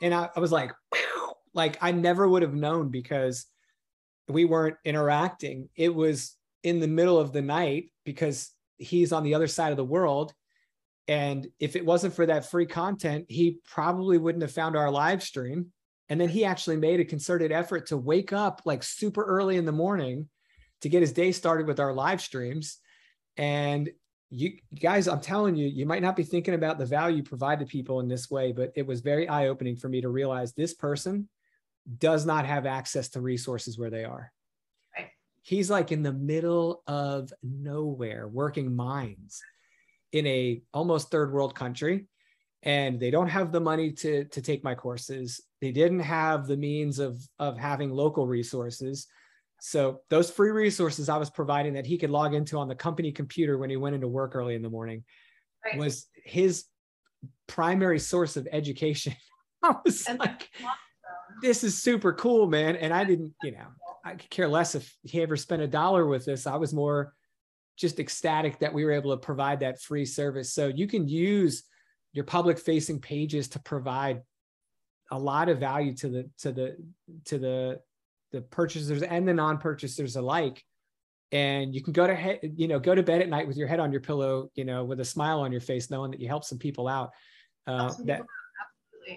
And 0.00 0.12
I, 0.12 0.28
I 0.34 0.40
was 0.40 0.52
like, 0.52 0.72
like 1.54 1.78
I 1.80 1.92
never 1.92 2.28
would 2.28 2.42
have 2.42 2.54
known 2.54 2.88
because 2.90 3.46
we 4.28 4.44
weren't 4.44 4.76
interacting. 4.84 5.68
It 5.76 5.94
was 5.94 6.36
in 6.62 6.80
the 6.80 6.88
middle 6.88 7.18
of 7.18 7.32
the 7.32 7.42
night 7.42 7.91
because 8.04 8.50
he's 8.78 9.12
on 9.12 9.22
the 9.22 9.34
other 9.34 9.46
side 9.46 9.70
of 9.70 9.76
the 9.76 9.84
world. 9.84 10.32
And 11.08 11.46
if 11.58 11.76
it 11.76 11.84
wasn't 11.84 12.14
for 12.14 12.26
that 12.26 12.50
free 12.50 12.66
content, 12.66 13.26
he 13.28 13.58
probably 13.64 14.18
wouldn't 14.18 14.42
have 14.42 14.52
found 14.52 14.76
our 14.76 14.90
live 14.90 15.22
stream. 15.22 15.72
And 16.08 16.20
then 16.20 16.28
he 16.28 16.44
actually 16.44 16.76
made 16.76 17.00
a 17.00 17.04
concerted 17.04 17.52
effort 17.52 17.86
to 17.86 17.96
wake 17.96 18.32
up 18.32 18.62
like 18.64 18.82
super 18.82 19.24
early 19.24 19.56
in 19.56 19.64
the 19.64 19.72
morning 19.72 20.28
to 20.82 20.88
get 20.88 21.00
his 21.00 21.12
day 21.12 21.32
started 21.32 21.66
with 21.66 21.80
our 21.80 21.92
live 21.92 22.20
streams. 22.20 22.78
And 23.36 23.90
you 24.30 24.58
guys, 24.80 25.08
I'm 25.08 25.20
telling 25.20 25.56
you, 25.56 25.66
you 25.66 25.86
might 25.86 26.02
not 26.02 26.16
be 26.16 26.22
thinking 26.22 26.54
about 26.54 26.78
the 26.78 26.86
value 26.86 27.22
provided 27.22 27.68
people 27.68 28.00
in 28.00 28.08
this 28.08 28.30
way, 28.30 28.52
but 28.52 28.72
it 28.74 28.86
was 28.86 29.00
very 29.00 29.28
eye 29.28 29.48
opening 29.48 29.76
for 29.76 29.88
me 29.88 30.00
to 30.00 30.08
realize 30.08 30.52
this 30.52 30.74
person 30.74 31.28
does 31.98 32.24
not 32.24 32.46
have 32.46 32.66
access 32.66 33.08
to 33.10 33.20
resources 33.20 33.78
where 33.78 33.90
they 33.90 34.04
are 34.04 34.32
he's 35.42 35.70
like 35.70 35.92
in 35.92 36.02
the 36.02 36.12
middle 36.12 36.82
of 36.86 37.32
nowhere 37.42 38.28
working 38.28 38.74
mines 38.74 39.42
in 40.12 40.26
a 40.26 40.62
almost 40.72 41.10
third 41.10 41.32
world 41.32 41.54
country 41.54 42.06
and 42.62 43.00
they 43.00 43.10
don't 43.10 43.28
have 43.28 43.50
the 43.50 43.60
money 43.60 43.90
to 43.90 44.24
to 44.26 44.40
take 44.40 44.62
my 44.62 44.74
courses. 44.74 45.40
They 45.60 45.72
didn't 45.72 46.00
have 46.00 46.46
the 46.46 46.56
means 46.56 46.98
of 46.98 47.20
of 47.38 47.58
having 47.58 47.90
local 47.90 48.26
resources. 48.26 49.06
So 49.60 50.00
those 50.10 50.30
free 50.30 50.50
resources 50.50 51.08
i 51.08 51.16
was 51.16 51.30
providing 51.30 51.74
that 51.74 51.86
he 51.86 51.98
could 51.98 52.10
log 52.10 52.34
into 52.34 52.58
on 52.58 52.68
the 52.68 52.74
company 52.74 53.12
computer 53.12 53.58
when 53.58 53.70
he 53.70 53.76
went 53.76 53.94
into 53.94 54.08
work 54.08 54.34
early 54.34 54.54
in 54.54 54.62
the 54.62 54.70
morning 54.70 55.04
right. 55.64 55.78
was 55.78 56.06
his 56.24 56.64
primary 57.46 57.98
source 57.98 58.36
of 58.36 58.48
education. 58.50 59.14
I 59.62 59.76
was 59.84 60.06
and 60.06 60.18
like 60.18 60.48
this 61.42 61.62
is 61.64 61.80
super 61.80 62.12
cool 62.12 62.46
man. 62.48 62.76
And 62.76 62.92
i 62.92 63.04
didn't 63.04 63.34
you 63.42 63.52
know 63.52 63.66
I 64.04 64.14
could 64.14 64.30
care 64.30 64.48
less 64.48 64.74
if 64.74 64.94
he 65.02 65.22
ever 65.22 65.36
spent 65.36 65.62
a 65.62 65.68
dollar 65.68 66.06
with 66.06 66.26
us. 66.28 66.46
I 66.46 66.56
was 66.56 66.74
more 66.74 67.14
just 67.76 68.00
ecstatic 68.00 68.58
that 68.58 68.72
we 68.72 68.84
were 68.84 68.92
able 68.92 69.12
to 69.12 69.16
provide 69.16 69.60
that 69.60 69.80
free 69.80 70.04
service. 70.04 70.52
So 70.52 70.68
you 70.68 70.86
can 70.86 71.08
use 71.08 71.64
your 72.12 72.24
public 72.24 72.58
facing 72.58 73.00
pages 73.00 73.48
to 73.48 73.58
provide 73.60 74.22
a 75.10 75.18
lot 75.18 75.48
of 75.48 75.58
value 75.58 75.94
to 75.94 76.08
the 76.08 76.30
to 76.38 76.52
the 76.52 76.76
to 77.26 77.38
the 77.38 77.80
the 78.32 78.40
purchasers 78.40 79.02
and 79.02 79.28
the 79.28 79.34
non-purchasers 79.34 80.16
alike 80.16 80.64
and 81.32 81.74
you 81.74 81.82
can 81.82 81.92
go 81.92 82.06
to 82.06 82.14
head 82.14 82.38
you 82.56 82.66
know 82.66 82.78
go 82.78 82.94
to 82.94 83.02
bed 83.02 83.20
at 83.20 83.28
night 83.28 83.46
with 83.46 83.56
your 83.56 83.68
head 83.68 83.78
on 83.78 83.92
your 83.92 84.00
pillow 84.00 84.50
you 84.54 84.64
know 84.64 84.84
with 84.84 85.00
a 85.00 85.04
smile 85.04 85.40
on 85.40 85.52
your 85.52 85.60
face 85.60 85.90
knowing 85.90 86.10
that 86.10 86.20
you 86.20 86.28
help 86.28 86.44
some 86.44 86.58
people 86.58 86.88
out 86.88 87.10
uh, 87.66 87.92
that 88.04 88.22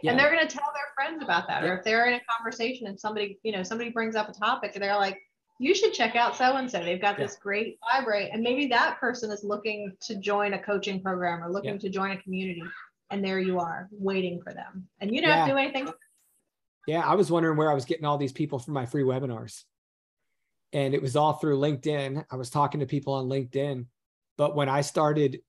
yeah. 0.01 0.11
and 0.11 0.19
they're 0.19 0.31
going 0.31 0.47
to 0.47 0.53
tell 0.53 0.71
their 0.73 0.93
friends 0.95 1.23
about 1.23 1.47
that. 1.47 1.63
Yeah. 1.63 1.69
Or 1.69 1.77
if 1.77 1.83
they're 1.83 2.07
in 2.07 2.13
a 2.15 2.21
conversation 2.29 2.87
and 2.87 2.99
somebody, 2.99 3.39
you 3.43 3.51
know, 3.51 3.63
somebody 3.63 3.89
brings 3.89 4.15
up 4.15 4.29
a 4.29 4.33
topic 4.33 4.71
and 4.73 4.83
they're 4.83 4.95
like, 4.95 5.19
you 5.59 5.73
should 5.73 5.93
check 5.93 6.15
out 6.15 6.35
so 6.35 6.57
and 6.57 6.69
so. 6.69 6.83
They've 6.83 7.01
got 7.01 7.17
this 7.17 7.37
great 7.37 7.79
library. 7.93 8.29
And 8.31 8.43
maybe 8.43 8.67
that 8.67 8.99
person 8.99 9.31
is 9.31 9.43
looking 9.43 9.93
to 10.01 10.15
join 10.17 10.53
a 10.53 10.59
coaching 10.59 11.01
program 11.01 11.43
or 11.43 11.51
looking 11.51 11.79
to 11.79 11.89
join 11.89 12.11
a 12.11 12.17
community. 12.21 12.63
And 13.09 13.23
there 13.23 13.39
you 13.39 13.59
are 13.59 13.87
waiting 13.91 14.41
for 14.41 14.53
them. 14.53 14.87
And 14.99 15.15
you 15.15 15.21
don't 15.21 15.31
have 15.31 15.47
to 15.47 15.53
do 15.53 15.57
anything. 15.57 15.87
Yeah, 16.87 17.01
I 17.01 17.15
was 17.15 17.31
wondering 17.31 17.57
where 17.57 17.71
I 17.71 17.73
was 17.73 17.85
getting 17.85 18.05
all 18.05 18.17
these 18.17 18.33
people 18.33 18.59
for 18.59 18.71
my 18.71 18.85
free 18.85 19.03
webinars. 19.03 19.63
And 20.73 20.93
it 20.93 21.01
was 21.01 21.15
all 21.15 21.33
through 21.33 21.57
LinkedIn. 21.57 22.25
I 22.29 22.35
was 22.35 22.49
talking 22.49 22.81
to 22.81 22.85
people 22.85 23.13
on 23.13 23.29
LinkedIn. 23.29 23.85
But 24.37 24.55
when 24.55 24.67
I 24.67 24.81
started, 24.81 25.39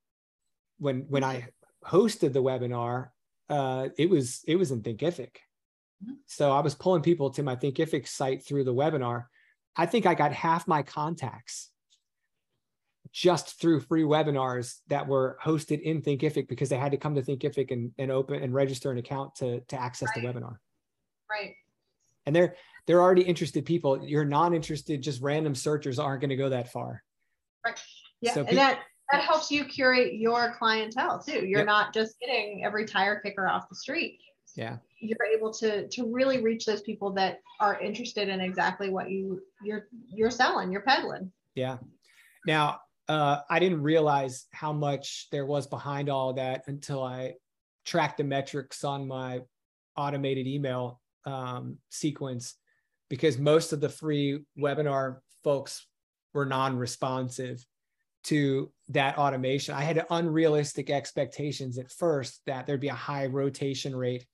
when 0.79 1.07
when 1.09 1.25
I 1.25 1.49
hosted 1.85 2.33
the 2.33 2.43
webinar, 2.43 3.09
uh, 3.49 3.89
it 3.97 4.11
was 4.11 4.43
it 4.47 4.57
was 4.57 4.71
in 4.71 4.83
Thinkific. 4.83 5.37
Mm-hmm. 6.03 6.15
So 6.27 6.53
I 6.53 6.61
was 6.61 6.75
pulling 6.75 7.03
people 7.03 7.31
to 7.31 7.43
my 7.43 7.57
Thinkific 7.57 8.09
site 8.09 8.45
through 8.45 8.65
the 8.65 8.75
webinar. 8.75 9.25
I 9.77 9.87
think 9.87 10.07
I 10.07 10.15
got 10.15 10.33
half 10.33 10.67
my 10.67 10.83
contacts 10.83 11.71
just 13.13 13.61
through 13.61 13.81
free 13.81 14.03
webinars 14.03 14.77
that 14.89 15.07
were 15.07 15.39
hosted 15.43 15.81
in 15.81 16.03
Thinkific 16.03 16.49
because 16.49 16.69
they 16.69 16.77
had 16.77 16.93
to 16.93 16.99
come 16.99 17.15
to 17.15 17.23
Thinkific 17.23 17.71
and, 17.71 17.93
and 17.99 18.11
open 18.11 18.43
and 18.43 18.53
register 18.53 18.91
an 18.91 18.99
account 18.99 19.37
to, 19.37 19.61
to 19.61 19.81
access 19.81 20.09
right. 20.15 20.23
the 20.23 20.29
webinar. 20.29 20.57
Right. 21.31 21.55
And 22.27 22.35
they're 22.35 22.57
they're 22.87 23.01
already 23.01 23.23
interested 23.23 23.65
people. 23.65 24.07
You're 24.07 24.25
non-interested, 24.25 25.03
just 25.03 25.23
random 25.23 25.55
searchers 25.55 25.99
aren't 25.99 26.21
going 26.21 26.31
to 26.31 26.37
go 26.37 26.51
that 26.51 26.71
far. 26.71 27.03
Right. 27.65 27.81
Yeah. 28.21 28.35
So 28.35 28.41
and 28.41 28.49
people, 28.51 28.65
that 28.65 28.81
that 29.11 29.23
helps 29.23 29.51
you 29.51 29.65
curate 29.65 30.15
your 30.15 30.55
clientele 30.59 31.23
too. 31.23 31.47
You're 31.47 31.61
yep. 31.61 31.67
not 31.67 31.95
just 31.95 32.19
getting 32.21 32.65
every 32.65 32.85
tire 32.85 33.21
kicker 33.21 33.49
off 33.49 33.69
the 33.69 33.77
street. 33.77 34.19
Yeah. 34.57 34.79
You're 34.99 35.27
able 35.37 35.53
to 35.55 35.87
to 35.89 36.13
really 36.13 36.43
reach 36.43 36.65
those 36.65 36.81
people 36.81 37.13
that 37.13 37.41
are 37.61 37.79
interested 37.79 38.29
in 38.29 38.41
exactly 38.41 38.91
what 38.91 39.11
you 39.11 39.43
you're 39.63 39.89
you're 40.09 40.31
selling, 40.31 40.73
you're 40.73 40.83
peddling. 40.83 41.31
Yeah. 41.55 41.79
Now, 42.47 42.81
uh, 43.09 43.41
I 43.49 43.59
didn't 43.59 43.83
realize 43.83 44.47
how 44.53 44.73
much 44.73 45.29
there 45.31 45.47
was 45.47 45.67
behind 45.67 46.09
all 46.09 46.33
that 46.35 46.65
until 46.67 47.03
I 47.03 47.35
tracked 47.85 48.19
the 48.19 48.25
metrics 48.25 48.83
on 48.83 49.07
my 49.07 49.43
automated 49.97 50.47
email 50.47 51.01
um, 51.25 51.79
sequence 51.89 52.55
because 53.09 53.39
most 53.39 53.73
of 53.73 53.81
the 53.81 53.89
free 53.89 54.41
webinar 54.59 55.19
folks 55.45 55.87
were 56.35 56.47
non-responsive 56.47 57.65
to 58.27 58.71
that 58.89 59.19
automation. 59.19 59.75
I 59.75 59.83
had 59.83 60.05
unrealistic 60.11 60.91
expectations 60.91 61.79
at 61.79 61.91
first 61.91 62.41
that 62.47 62.67
there'd 62.67 62.81
be 62.81 62.89
a 62.89 62.95
high 62.95 63.27
rotation 63.27 63.95
rate. 63.95 64.27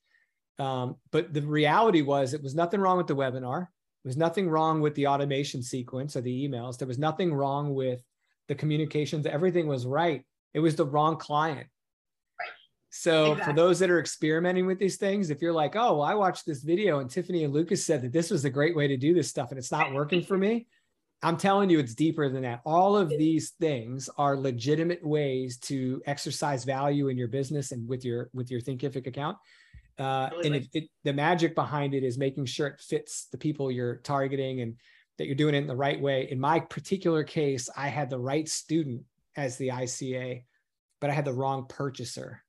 Um, 0.59 0.97
but 1.11 1.33
the 1.33 1.43
reality 1.43 2.03
was 2.03 2.35
it 2.35 2.43
was 2.43 2.55
nothing 2.55 2.81
wrong 2.81 2.97
with 2.97 3.07
the 3.07 3.17
webinar. 3.17 3.69
There 4.03 4.11
was 4.11 4.17
nothing 4.17 4.49
wrong 4.49 4.81
with 4.81 4.95
the 4.95 5.07
automation 5.07 5.63
sequence 5.63 6.17
or 6.17 6.21
the 6.23 6.49
emails. 6.49 6.79
There 6.79 6.89
was 6.89 6.99
nothing 6.99 7.33
wrong 7.33 7.75
with 7.75 8.03
the 8.49 8.55
communications. 8.55 9.27
Everything 9.27 9.67
was 9.67 9.87
right. 9.87 10.25
It 10.55 10.61
was 10.61 10.77
the 10.77 10.87
wrong 10.87 11.17
client. 11.17 11.69
So 12.91 13.33
exactly. 13.33 13.45
for 13.53 13.57
those 13.57 13.79
that 13.79 13.91
are 13.91 14.01
experimenting 14.01 14.67
with 14.67 14.79
these 14.79 14.97
things, 14.97 15.31
if 15.31 15.41
you're 15.41 15.53
like, 15.53 15.77
oh, 15.77 15.97
well, 15.97 16.03
I 16.03 16.15
watched 16.15 16.45
this 16.45 16.63
video 16.63 16.99
and 16.99 17.09
Tiffany 17.09 17.45
and 17.45 17.53
Lucas 17.53 17.87
said 17.87 18.03
that 18.03 18.13
this 18.13 18.31
was 18.31 18.45
a 18.45 18.51
great 18.51 18.77
way 18.77 18.87
to 18.89 18.99
do 18.99 19.15
this 19.15 19.31
stuff 19.31 19.51
and 19.51 19.59
it's 19.59 19.73
not 19.73 19.95
working 19.95 20.23
for 20.23 20.37
me, 20.37 20.67
I'm 21.23 21.37
telling 21.37 21.71
you, 21.71 21.79
it's 21.79 21.95
deeper 21.95 22.29
than 22.29 22.43
that. 22.43 22.63
All 22.65 22.97
of 22.97 23.09
these 23.09 23.51
things 23.61 24.11
are 24.19 24.37
legitimate 24.37 25.07
ways 25.07 25.57
to 25.61 26.03
exercise 26.05 26.65
value 26.65 27.09
in 27.09 27.17
your 27.17 27.29
business 27.29 27.71
and 27.71 27.89
with 27.89 28.05
your 28.05 28.29
with 28.33 28.51
your 28.51 28.61
Thinkific 28.61 29.07
account. 29.07 29.39
Uh, 29.99 30.31
and 30.43 30.57
it, 30.57 30.67
it, 30.73 30.85
the 31.05 31.13
magic 31.13 31.55
behind 31.55 31.95
it 31.95 32.03
is 32.03 32.19
making 32.19 32.47
sure 32.47 32.67
it 32.67 32.81
fits 32.81 33.29
the 33.31 33.39
people 33.39 33.71
you're 33.71 33.97
targeting 33.99 34.63
and 34.63 34.75
that 35.19 35.27
you're 35.27 35.37
doing 35.37 35.55
it 35.55 35.59
in 35.59 35.67
the 35.67 35.77
right 35.77 36.01
way. 36.01 36.29
In 36.29 36.41
my 36.41 36.59
particular 36.59 37.23
case, 37.23 37.69
I 37.77 37.89
had 37.89 38.11
the 38.11 38.19
right 38.19 38.49
student 38.49 39.03
as 39.37 39.59
the 39.59 39.69
ICA, 39.69 40.43
but 41.01 41.11
I 41.11 41.13
had 41.13 41.27
the 41.27 41.35
wrong 41.35 41.67
purchaser. 41.69 42.43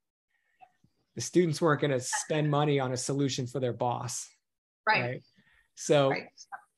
The 1.15 1.21
students 1.21 1.61
weren't 1.61 1.81
going 1.81 1.91
to 1.91 1.99
spend 1.99 2.49
money 2.49 2.79
on 2.79 2.91
a 2.91 2.97
solution 2.97 3.45
for 3.45 3.59
their 3.59 3.73
boss. 3.73 4.27
Right. 4.87 5.01
right? 5.01 5.23
So 5.75 6.09
right 6.09 6.27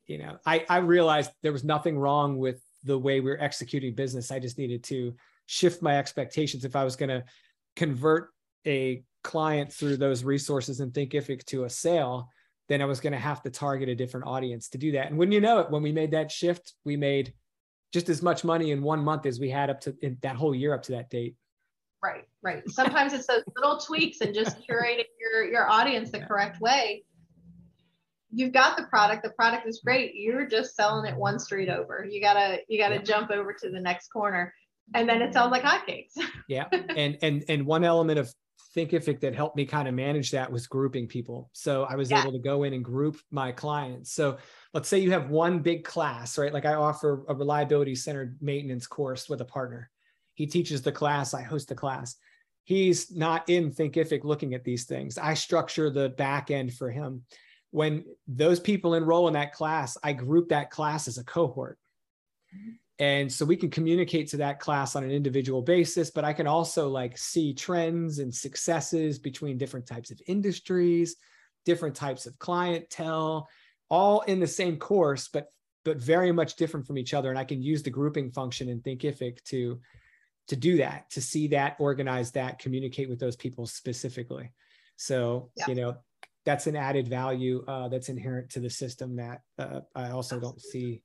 you 0.06 0.18
know, 0.18 0.38
I, 0.46 0.64
I 0.68 0.78
realized 0.78 1.30
there 1.42 1.52
was 1.52 1.64
nothing 1.64 1.98
wrong 1.98 2.38
with 2.38 2.60
the 2.84 2.98
way 2.98 3.20
we 3.20 3.30
are 3.30 3.40
executing 3.40 3.94
business. 3.94 4.30
I 4.30 4.38
just 4.38 4.58
needed 4.58 4.84
to 4.84 5.14
shift 5.46 5.82
my 5.82 5.98
expectations. 5.98 6.64
If 6.64 6.76
I 6.76 6.84
was 6.84 6.96
going 6.96 7.08
to 7.08 7.24
convert 7.74 8.30
a 8.66 9.02
client 9.24 9.72
through 9.72 9.96
those 9.96 10.24
resources 10.24 10.80
and 10.80 10.92
Thinkific 10.92 11.44
to 11.46 11.64
a 11.64 11.70
sale, 11.70 12.30
then 12.68 12.82
I 12.82 12.84
was 12.84 13.00
going 13.00 13.12
to 13.12 13.18
have 13.18 13.42
to 13.42 13.50
target 13.50 13.88
a 13.88 13.94
different 13.94 14.26
audience 14.26 14.68
to 14.70 14.78
do 14.78 14.92
that. 14.92 15.08
And 15.08 15.18
when 15.18 15.32
you 15.32 15.40
know 15.40 15.60
it, 15.60 15.70
when 15.70 15.82
we 15.82 15.92
made 15.92 16.12
that 16.12 16.30
shift, 16.30 16.74
we 16.84 16.96
made 16.96 17.32
just 17.92 18.08
as 18.08 18.22
much 18.22 18.44
money 18.44 18.70
in 18.72 18.82
one 18.82 19.00
month 19.00 19.26
as 19.26 19.38
we 19.38 19.50
had 19.50 19.70
up 19.70 19.80
to 19.82 19.96
that 20.22 20.36
whole 20.36 20.54
year 20.54 20.74
up 20.74 20.82
to 20.84 20.92
that 20.92 21.10
date. 21.10 21.36
Right, 22.02 22.24
right. 22.42 22.68
Sometimes 22.68 23.12
it's 23.12 23.26
those 23.26 23.42
little 23.56 23.78
tweaks 23.78 24.20
and 24.20 24.34
just 24.34 24.58
curating 24.68 25.04
your 25.20 25.44
your 25.44 25.68
audience 25.70 26.10
the 26.10 26.18
yeah. 26.18 26.26
correct 26.26 26.60
way 26.60 27.04
you've 28.30 28.52
got 28.52 28.76
the 28.76 28.84
product 28.84 29.22
the 29.22 29.30
product 29.30 29.66
is 29.66 29.78
mm-hmm. 29.78 29.88
great. 29.88 30.14
You're 30.14 30.46
just 30.46 30.74
selling 30.74 31.10
it 31.10 31.16
one 31.16 31.38
street 31.38 31.68
over. 31.68 32.06
You 32.08 32.20
gotta 32.20 32.58
you 32.68 32.78
gotta 32.78 32.96
yeah. 32.96 33.02
jump 33.02 33.30
over 33.30 33.52
to 33.52 33.70
the 33.70 33.80
next 33.80 34.08
corner. 34.08 34.52
And 34.94 35.08
then 35.08 35.20
it 35.20 35.32
sells 35.32 35.50
like 35.50 35.62
hotcakes. 35.62 36.12
Yeah. 36.48 36.66
And 36.70 37.18
and 37.22 37.44
and 37.48 37.66
one 37.66 37.84
element 37.84 38.18
of 38.18 38.32
thinkific 38.76 39.20
that 39.20 39.34
helped 39.34 39.56
me 39.56 39.64
kind 39.64 39.88
of 39.88 39.94
manage 39.94 40.30
that 40.32 40.52
was 40.52 40.66
grouping 40.66 41.06
people. 41.06 41.50
So 41.52 41.84
i 41.84 41.96
was 41.96 42.10
yeah. 42.10 42.20
able 42.20 42.32
to 42.32 42.38
go 42.38 42.64
in 42.64 42.74
and 42.74 42.84
group 42.84 43.18
my 43.30 43.52
clients. 43.52 44.12
So 44.12 44.38
let's 44.74 44.88
say 44.88 44.98
you 44.98 45.10
have 45.12 45.30
one 45.30 45.60
big 45.60 45.84
class 45.84 46.38
right? 46.38 46.52
Like 46.52 46.66
i 46.66 46.74
offer 46.74 47.24
a 47.28 47.34
reliability 47.34 47.94
centered 47.94 48.36
maintenance 48.40 48.86
course 48.86 49.28
with 49.28 49.40
a 49.40 49.46
partner. 49.46 49.90
He 50.34 50.46
teaches 50.46 50.82
the 50.82 50.92
class 50.92 51.34
i 51.34 51.42
host 51.42 51.68
the 51.68 51.74
class. 51.74 52.16
He's 52.64 53.14
not 53.14 53.48
in 53.48 53.70
thinkific 53.70 54.24
looking 54.24 54.52
at 54.52 54.64
these 54.64 54.86
things. 54.86 55.18
I 55.18 55.34
structure 55.34 55.88
the 55.88 56.08
back 56.08 56.50
end 56.50 56.74
for 56.74 56.90
him 56.90 57.22
when 57.76 58.02
those 58.26 58.58
people 58.58 58.94
enroll 58.94 59.28
in 59.28 59.34
that 59.34 59.52
class, 59.52 59.98
I 60.02 60.14
group 60.14 60.48
that 60.48 60.70
class 60.70 61.08
as 61.08 61.18
a 61.18 61.24
cohort. 61.24 61.78
And 62.98 63.30
so 63.30 63.44
we 63.44 63.54
can 63.54 63.68
communicate 63.68 64.28
to 64.28 64.38
that 64.38 64.60
class 64.60 64.96
on 64.96 65.04
an 65.04 65.10
individual 65.10 65.60
basis, 65.60 66.10
but 66.10 66.24
I 66.24 66.32
can 66.32 66.46
also 66.46 66.88
like 66.88 67.18
see 67.18 67.52
trends 67.52 68.18
and 68.18 68.34
successes 68.34 69.18
between 69.18 69.58
different 69.58 69.86
types 69.86 70.10
of 70.10 70.18
industries, 70.26 71.16
different 71.66 71.94
types 71.94 72.24
of 72.24 72.38
clientele, 72.38 73.46
all 73.90 74.22
in 74.22 74.40
the 74.40 74.46
same 74.46 74.78
course, 74.78 75.28
but 75.28 75.48
but 75.84 75.98
very 75.98 76.32
much 76.32 76.56
different 76.56 76.86
from 76.86 76.96
each 76.96 77.12
other. 77.12 77.28
And 77.28 77.38
I 77.38 77.44
can 77.44 77.60
use 77.62 77.82
the 77.82 77.90
grouping 77.90 78.30
function 78.30 78.70
in 78.70 78.80
Thinkific 78.80 79.44
to 79.44 79.78
to 80.48 80.56
do 80.56 80.78
that, 80.78 81.10
to 81.10 81.20
see 81.20 81.48
that, 81.48 81.76
organize 81.78 82.30
that, 82.32 82.58
communicate 82.58 83.10
with 83.10 83.20
those 83.20 83.36
people 83.36 83.66
specifically. 83.66 84.50
So, 84.96 85.50
yeah. 85.56 85.66
you 85.68 85.74
know, 85.74 85.96
that's 86.46 86.68
an 86.68 86.76
added 86.76 87.08
value 87.08 87.64
uh, 87.66 87.88
that's 87.88 88.08
inherent 88.08 88.48
to 88.50 88.60
the 88.60 88.70
system 88.70 89.16
that 89.16 89.42
uh, 89.58 89.80
I 89.94 90.10
also 90.10 90.40
don't 90.40 90.60
see 90.60 91.02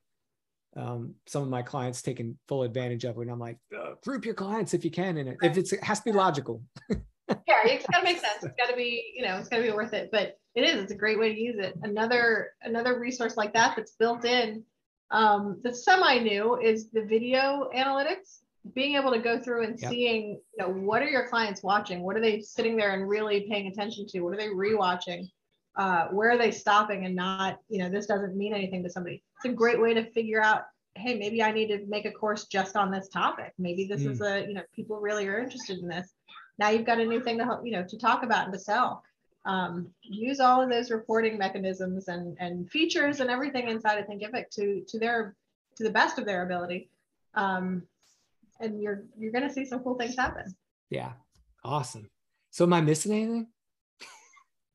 um, 0.77 1.15
some 1.27 1.41
of 1.43 1.49
my 1.49 1.63
clients 1.63 2.01
taking 2.01 2.37
full 2.47 2.63
advantage 2.63 3.03
of. 3.03 3.17
When 3.17 3.29
I'm 3.29 3.39
like, 3.39 3.57
uh, 3.77 3.95
group 4.03 4.23
your 4.23 4.35
clients 4.35 4.73
if 4.73 4.85
you 4.85 4.91
can, 4.91 5.17
and 5.17 5.35
if 5.41 5.57
it's 5.57 5.73
it 5.73 5.83
has 5.83 5.99
to 5.99 6.05
be 6.05 6.11
logical. 6.11 6.63
yeah, 6.89 7.65
it's 7.65 7.85
got 7.87 7.99
to 7.99 8.03
make 8.03 8.19
sense. 8.19 8.43
It's 8.43 8.55
got 8.57 8.69
to 8.69 8.75
be, 8.75 9.11
you 9.15 9.23
know, 9.23 9.37
it's 9.37 9.49
got 9.49 9.57
to 9.57 9.63
be 9.63 9.71
worth 9.71 9.93
it. 9.93 10.09
But 10.11 10.37
it 10.55 10.61
is. 10.61 10.75
It's 10.75 10.91
a 10.91 10.95
great 10.95 11.19
way 11.19 11.33
to 11.33 11.39
use 11.39 11.57
it. 11.57 11.73
Another 11.81 12.51
another 12.61 12.99
resource 12.99 13.35
like 13.35 13.53
that 13.53 13.75
that's 13.75 13.93
built 13.93 14.23
in 14.23 14.63
um, 15.09 15.59
that's 15.63 15.83
semi 15.83 16.19
new 16.19 16.59
is 16.59 16.89
the 16.91 17.03
video 17.03 17.69
analytics 17.75 18.39
being 18.73 18.95
able 18.95 19.11
to 19.11 19.19
go 19.19 19.39
through 19.39 19.63
and 19.63 19.79
yep. 19.79 19.89
seeing, 19.89 20.29
you 20.29 20.57
know, 20.59 20.69
what 20.69 21.01
are 21.01 21.09
your 21.09 21.27
clients 21.27 21.63
watching? 21.63 22.01
What 22.03 22.15
are 22.15 22.21
they 22.21 22.41
sitting 22.41 22.77
there 22.77 22.91
and 22.91 23.09
really 23.09 23.47
paying 23.49 23.67
attention 23.67 24.05
to? 24.07 24.21
What 24.21 24.33
are 24.33 24.37
they 24.37 24.49
rewatching? 24.49 25.29
Uh, 25.75 26.07
where 26.07 26.31
are 26.31 26.37
they 26.37 26.51
stopping 26.51 27.05
and 27.05 27.15
not, 27.15 27.57
you 27.69 27.79
know, 27.79 27.89
this 27.89 28.05
doesn't 28.05 28.35
mean 28.35 28.53
anything 28.53 28.83
to 28.83 28.89
somebody. 28.89 29.23
It's 29.37 29.45
a 29.45 29.55
great 29.55 29.81
way 29.81 29.93
to 29.93 30.11
figure 30.11 30.41
out, 30.41 30.65
hey, 30.95 31.17
maybe 31.17 31.41
I 31.41 31.51
need 31.51 31.67
to 31.67 31.85
make 31.87 32.05
a 32.05 32.11
course 32.11 32.45
just 32.45 32.75
on 32.75 32.91
this 32.91 33.07
topic. 33.07 33.53
Maybe 33.57 33.85
this 33.85 34.01
mm. 34.01 34.11
is 34.11 34.21
a, 34.21 34.45
you 34.45 34.53
know, 34.53 34.63
people 34.75 34.99
really 34.99 35.27
are 35.27 35.39
interested 35.39 35.79
in 35.79 35.87
this. 35.87 36.13
Now 36.59 36.69
you've 36.69 36.85
got 36.85 36.99
a 36.99 37.05
new 37.05 37.21
thing 37.21 37.37
to 37.37 37.45
help, 37.45 37.65
you 37.65 37.71
know, 37.71 37.85
to 37.87 37.97
talk 37.97 38.23
about 38.23 38.45
and 38.45 38.53
to 38.53 38.59
sell. 38.59 39.03
Um, 39.45 39.87
use 40.03 40.39
all 40.39 40.61
of 40.61 40.69
those 40.69 40.91
reporting 40.91 41.35
mechanisms 41.37 42.09
and 42.09 42.37
and 42.39 42.69
features 42.69 43.21
and 43.21 43.31
everything 43.31 43.69
inside 43.69 43.97
of 43.97 44.05
Thinkific 44.05 44.49
to 44.51 44.83
to 44.87 44.99
their 44.99 45.35
to 45.77 45.83
the 45.83 45.89
best 45.89 46.19
of 46.19 46.25
their 46.25 46.43
ability. 46.43 46.89
Um, 47.33 47.83
and 48.61 48.81
you're 48.81 49.03
you're 49.17 49.31
gonna 49.31 49.51
see 49.51 49.65
some 49.65 49.79
cool 49.79 49.95
things 49.95 50.15
happen. 50.15 50.55
Yeah, 50.89 51.13
awesome. 51.63 52.09
So 52.51 52.65
am 52.65 52.73
I 52.73 52.81
missing 52.81 53.13
anything? 53.13 53.47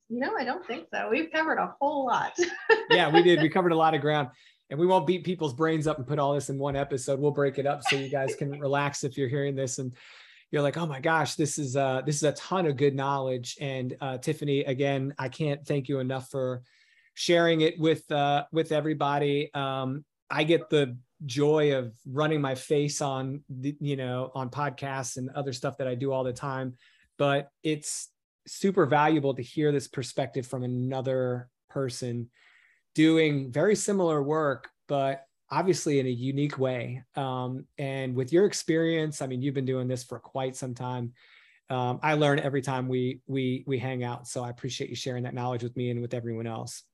No, 0.09 0.37
I 0.39 0.45
don't 0.45 0.65
think 0.65 0.87
so. 0.93 1.09
We've 1.11 1.31
covered 1.33 1.59
a 1.59 1.75
whole 1.81 2.07
lot. 2.07 2.33
yeah, 2.91 3.11
we 3.11 3.23
did. 3.23 3.43
We 3.43 3.49
covered 3.49 3.73
a 3.73 3.77
lot 3.77 3.95
of 3.95 4.01
ground. 4.01 4.29
And 4.71 4.81
we 4.81 4.87
won't 4.87 5.07
beat 5.07 5.25
people's 5.25 5.55
brains 5.55 5.87
up 5.87 5.99
and 5.99 6.07
put 6.07 6.19
all 6.19 6.35
this 6.35 6.49
in 6.49 6.59
one 6.59 6.75
episode. 6.75 7.21
We'll 7.21 7.31
break 7.31 7.59
it 7.59 7.67
up 7.67 7.83
so 7.85 7.97
you 7.97 8.09
guys 8.09 8.35
can 8.35 8.59
relax 8.59 9.05
if 9.05 9.17
you're 9.17 9.29
hearing 9.29 9.55
this 9.55 9.79
and 9.79 9.93
you're 10.51 10.63
like, 10.63 10.77
oh 10.77 10.87
my 10.87 11.01
gosh, 11.01 11.35
this 11.35 11.59
is 11.59 11.77
uh 11.77 12.03
this 12.05 12.17
is 12.17 12.23
a 12.25 12.33
ton 12.33 12.67
of 12.67 12.77
good 12.77 12.95
knowledge. 12.95 13.57
And 13.61 13.97
uh, 14.01 14.19
Tiffany, 14.19 14.61
again, 14.61 15.15
I 15.19 15.29
can't 15.29 15.65
thank 15.67 15.89
you 15.89 16.01
enough 16.01 16.31
for 16.31 16.63
sharing 17.15 17.61
it 17.61 17.79
with 17.79 18.11
uh 18.11 18.45
with 18.53 18.73
everybody. 18.73 19.53
Um, 19.55 20.05
I 20.31 20.45
get 20.45 20.69
the 20.69 20.97
joy 21.25 21.75
of 21.75 21.95
running 22.07 22.41
my 22.41 22.55
face 22.55 23.01
on 23.01 23.43
the, 23.49 23.77
you 23.81 23.97
know 23.97 24.31
on 24.35 24.51
podcasts 24.51 25.17
and 25.17 25.31
other 25.31 25.53
stuff 25.53 25.79
that 25.79 25.89
I 25.89 25.95
do 25.95 26.13
all 26.13 26.25
the 26.25 26.33
time 26.33 26.75
but 27.19 27.51
it's 27.63 28.11
super 28.47 28.87
valuable 28.87 29.35
to 29.35 29.43
hear 29.43 29.73
this 29.73 29.89
perspective 29.89 30.47
from 30.47 30.63
another 30.63 31.49
person 31.71 32.29
doing 32.95 33.51
very 33.51 33.75
similar 33.75 34.23
work 34.23 34.69
but 34.89 35.25
obviously 35.51 36.01
in 36.01 36.07
a 36.07 36.11
unique 36.11 36.59
way. 36.59 37.03
Um, 37.15 37.67
and 37.79 38.15
with 38.15 38.33
your 38.33 38.47
experience 38.47 39.23
I 39.23 39.27
mean 39.27 39.43
you've 39.43 39.55
been 39.55 39.65
doing 39.65 39.89
this 39.89 40.05
for 40.05 40.19
quite 40.19 40.57
some 40.57 40.75
time. 40.75 41.13
Um, 41.69 41.99
I 42.03 42.15
learn 42.15 42.39
every 42.39 42.63
time 42.63 42.89
we 42.89 43.21
we 43.27 43.65
we 43.67 43.79
hang 43.79 44.05
out 44.05 44.29
so 44.29 44.45
I 44.45 44.51
appreciate 44.51 44.91
you 44.91 44.97
sharing 44.97 45.25
that 45.25 45.35
knowledge 45.35 45.63
with 45.63 45.77
me 45.77 45.91
and 45.91 46.01
with 46.01 46.15
everyone 46.15 46.47
else 46.47 46.85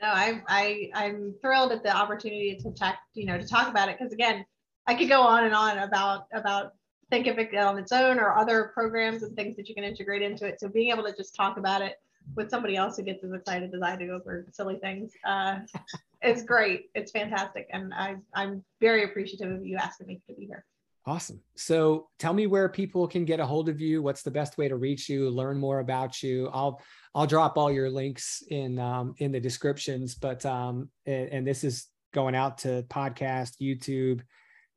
no, 0.00 0.08
I, 0.08 0.42
I, 0.48 0.90
I'm 0.94 1.34
thrilled 1.42 1.72
at 1.72 1.82
the 1.82 1.94
opportunity 1.94 2.56
to 2.62 2.70
talk, 2.72 2.96
you 3.14 3.26
know, 3.26 3.38
to 3.38 3.46
talk 3.46 3.68
about 3.68 3.88
it. 3.88 3.98
Cause 3.98 4.12
again, 4.12 4.44
I 4.86 4.94
could 4.94 5.08
go 5.08 5.20
on 5.20 5.44
and 5.44 5.54
on 5.54 5.78
about, 5.78 6.26
about 6.32 6.74
Thinkific 7.12 7.54
on 7.56 7.78
its 7.78 7.92
own 7.92 8.18
or 8.18 8.32
other 8.32 8.70
programs 8.72 9.22
and 9.22 9.36
things 9.36 9.56
that 9.56 9.68
you 9.68 9.74
can 9.74 9.84
integrate 9.84 10.22
into 10.22 10.46
it. 10.46 10.60
So 10.60 10.68
being 10.68 10.90
able 10.90 11.04
to 11.04 11.14
just 11.14 11.34
talk 11.34 11.58
about 11.58 11.82
it 11.82 11.96
with 12.36 12.50
somebody 12.50 12.76
else 12.76 12.96
who 12.96 13.02
gets 13.02 13.24
as 13.24 13.32
excited 13.32 13.74
as 13.74 13.82
I 13.82 13.96
do 13.96 14.12
over 14.12 14.46
silly 14.52 14.78
things, 14.78 15.12
uh, 15.24 15.58
it's 16.22 16.42
great. 16.42 16.90
It's 16.94 17.12
fantastic. 17.12 17.66
And 17.72 17.92
I, 17.92 18.16
I'm 18.34 18.64
very 18.80 19.04
appreciative 19.04 19.50
of 19.50 19.66
you 19.66 19.76
asking 19.76 20.06
me 20.06 20.20
to 20.28 20.34
be 20.34 20.46
here. 20.46 20.64
Awesome. 21.06 21.40
So 21.56 22.08
tell 22.18 22.34
me 22.34 22.46
where 22.46 22.68
people 22.68 23.08
can 23.08 23.24
get 23.24 23.40
a 23.40 23.46
hold 23.46 23.68
of 23.70 23.80
you. 23.80 24.02
What's 24.02 24.22
the 24.22 24.30
best 24.30 24.58
way 24.58 24.68
to 24.68 24.76
reach 24.76 25.08
you, 25.08 25.30
learn 25.30 25.58
more 25.58 25.78
about 25.78 26.22
you? 26.22 26.50
I'll 26.52 26.80
I'll 27.14 27.26
drop 27.26 27.56
all 27.56 27.72
your 27.72 27.90
links 27.90 28.42
in 28.48 28.78
um, 28.78 29.14
in 29.18 29.32
the 29.32 29.40
descriptions. 29.40 30.14
But 30.14 30.44
um, 30.44 30.90
and, 31.06 31.28
and, 31.30 31.46
this 31.46 31.64
is 31.64 31.86
going 32.12 32.34
out 32.34 32.58
to 32.58 32.84
podcast, 32.90 33.54
YouTube, 33.62 34.20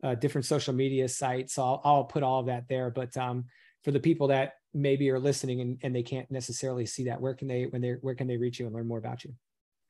uh, 0.01 0.15
different 0.15 0.45
social 0.45 0.73
media 0.73 1.09
sites. 1.09 1.55
So 1.55 1.63
I'll, 1.63 1.81
I'll 1.83 2.03
put 2.05 2.23
all 2.23 2.39
of 2.39 2.45
that 2.45 2.67
there. 2.69 2.89
But 2.89 3.15
um, 3.17 3.45
for 3.83 3.91
the 3.91 3.99
people 3.99 4.27
that 4.27 4.53
maybe 4.73 5.09
are 5.11 5.19
listening 5.19 5.59
and, 5.61 5.77
and 5.83 5.93
they 5.93 6.03
can't 6.03 6.31
necessarily 6.31 6.85
see 6.85 7.03
that, 7.05 7.19
where 7.19 7.33
can 7.33 7.49
they 7.49 7.65
when 7.65 7.81
they 7.81 7.91
where 8.01 8.15
can 8.15 8.27
they 8.27 8.37
reach 8.37 8.59
you 8.59 8.65
and 8.65 8.73
learn 8.73 8.87
more 8.87 8.97
about 8.97 9.25
you? 9.25 9.33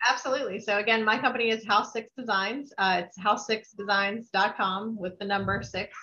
Absolutely. 0.10 0.60
So 0.60 0.80
again, 0.80 1.06
my 1.06 1.18
company 1.18 1.50
is 1.50 1.66
House 1.66 1.94
Six 1.94 2.10
Designs. 2.18 2.74
Uh, 2.78 3.04
it's 3.06 3.18
house6designs.com 3.20 4.98
with 4.98 5.18
the 5.20 5.26
number 5.26 5.62
six 5.64 5.96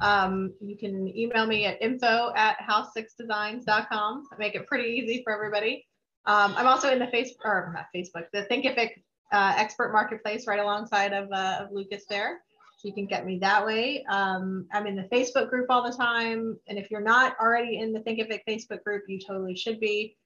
Um, 0.00 0.52
you 0.60 0.76
can 0.76 1.16
email 1.16 1.46
me 1.46 1.66
at 1.66 1.80
info 1.80 2.32
at 2.36 2.58
house6designs.com. 2.58 4.28
I 4.32 4.36
make 4.38 4.54
it 4.54 4.66
pretty 4.66 4.90
easy 4.90 5.22
for 5.22 5.32
everybody. 5.32 5.86
Um, 6.26 6.54
I'm 6.56 6.66
also 6.66 6.90
in 6.90 6.98
the 6.98 7.06
face 7.08 7.34
or 7.44 7.72
not 7.74 7.86
Facebook, 7.94 8.26
the 8.32 8.46
Thinkific 8.50 9.02
uh, 9.32 9.54
expert 9.56 9.92
marketplace 9.92 10.46
right 10.46 10.60
alongside 10.60 11.12
of, 11.12 11.30
uh, 11.30 11.58
of 11.60 11.72
Lucas 11.72 12.04
there. 12.08 12.40
So 12.78 12.88
you 12.88 12.94
can 12.94 13.06
get 13.06 13.26
me 13.26 13.38
that 13.38 13.64
way. 13.64 14.04
Um, 14.08 14.66
I'm 14.72 14.86
in 14.86 14.96
the 14.96 15.04
Facebook 15.04 15.50
group 15.50 15.66
all 15.70 15.82
the 15.82 15.96
time. 15.96 16.58
And 16.68 16.78
if 16.78 16.90
you're 16.90 17.00
not 17.00 17.36
already 17.40 17.78
in 17.78 17.92
the 17.92 18.00
Thinkific 18.00 18.40
Facebook 18.48 18.82
group, 18.84 19.04
you 19.08 19.18
totally 19.18 19.56
should 19.56 19.80
be. 19.80 20.16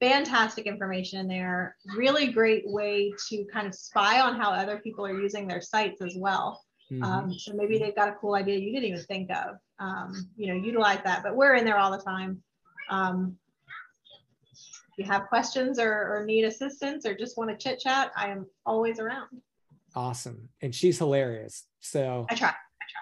Fantastic 0.00 0.66
information 0.66 1.18
in 1.20 1.28
there. 1.28 1.76
Really 1.96 2.28
great 2.28 2.62
way 2.66 3.12
to 3.28 3.44
kind 3.52 3.66
of 3.66 3.74
spy 3.74 4.20
on 4.20 4.38
how 4.38 4.50
other 4.50 4.78
people 4.78 5.04
are 5.04 5.20
using 5.20 5.48
their 5.48 5.60
sites 5.60 6.00
as 6.00 6.14
well. 6.16 6.62
Mm-hmm. 6.90 7.02
Um, 7.02 7.32
so 7.32 7.52
maybe 7.54 7.78
they've 7.78 7.94
got 7.94 8.08
a 8.08 8.12
cool 8.12 8.34
idea 8.34 8.58
you 8.58 8.72
didn't 8.72 8.88
even 8.88 9.02
think 9.02 9.30
of. 9.30 9.56
Um, 9.78 10.28
you 10.36 10.48
know, 10.48 10.54
utilize 10.54 11.00
that. 11.04 11.22
But 11.22 11.36
we're 11.36 11.54
in 11.54 11.64
there 11.64 11.78
all 11.78 11.90
the 11.90 12.02
time. 12.02 12.42
Um, 12.90 13.36
if 14.92 14.98
you 14.98 15.04
have 15.04 15.28
questions 15.28 15.78
or, 15.78 15.90
or 15.90 16.24
need 16.24 16.44
assistance 16.44 17.06
or 17.06 17.14
just 17.14 17.36
want 17.36 17.50
to 17.50 17.56
chit 17.56 17.78
chat, 17.78 18.10
I 18.16 18.28
am 18.28 18.46
always 18.64 18.98
around. 18.98 19.28
Awesome, 19.94 20.48
and 20.60 20.74
she's 20.74 20.98
hilarious. 20.98 21.64
So 21.80 22.26
I 22.30 22.34
try. 22.34 22.54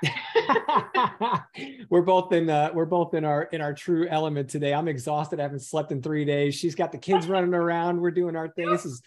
we're 1.91 2.03
both 2.03 2.33
in 2.33 2.51
uh, 2.51 2.71
we're 2.75 2.85
both 2.85 3.15
in 3.15 3.25
our 3.25 3.45
in 3.45 3.61
our 3.61 3.73
true 3.73 4.07
element 4.09 4.51
today. 4.51 4.75
I'm 4.75 4.89
exhausted. 4.89 5.41
I 5.41 5.45
haven't 5.45 5.61
slept 5.61 5.93
in 5.93 6.03
three 6.03 6.25
days. 6.25 6.55
She's 6.55 6.75
got 6.75 6.93
the 6.93 6.99
kids 6.99 7.27
running 7.27 7.55
around. 7.55 8.01
We're 8.01 8.11
doing 8.11 8.37
our 8.37 8.49
thing. 8.49 8.71
This 8.71 8.85
is 8.85 9.03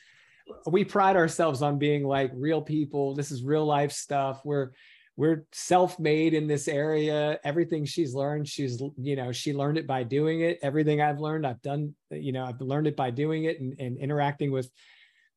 we 0.66 0.84
pride 0.84 1.16
ourselves 1.16 1.62
on 1.62 1.78
being 1.78 2.04
like 2.04 2.32
real 2.34 2.62
people. 2.62 3.16
This 3.16 3.32
is 3.32 3.44
real 3.44 3.66
life 3.66 3.92
stuff. 3.92 4.42
We're 4.44 4.72
we're 5.16 5.46
self-made 5.52 6.34
in 6.34 6.48
this 6.48 6.70
area. 6.70 7.40
Everything 7.44 7.84
she's 7.84 8.14
learned, 8.14 8.48
she's 8.48 8.82
you 8.98 9.18
know, 9.18 9.34
she 9.34 9.54
learned 9.54 9.78
it 9.78 9.86
by 9.86 10.04
doing 10.04 10.42
it. 10.42 10.60
Everything 10.62 11.02
I've 11.02 11.20
learned, 11.20 11.46
I've 11.46 11.62
done, 11.62 11.94
you 12.10 12.32
know, 12.32 12.46
I've 12.46 12.62
learned 12.62 12.88
it 12.88 12.96
by 12.96 13.12
doing 13.12 13.44
it 13.44 13.60
and, 13.60 13.76
and 13.80 13.98
interacting 13.98 14.52
with 14.52 14.72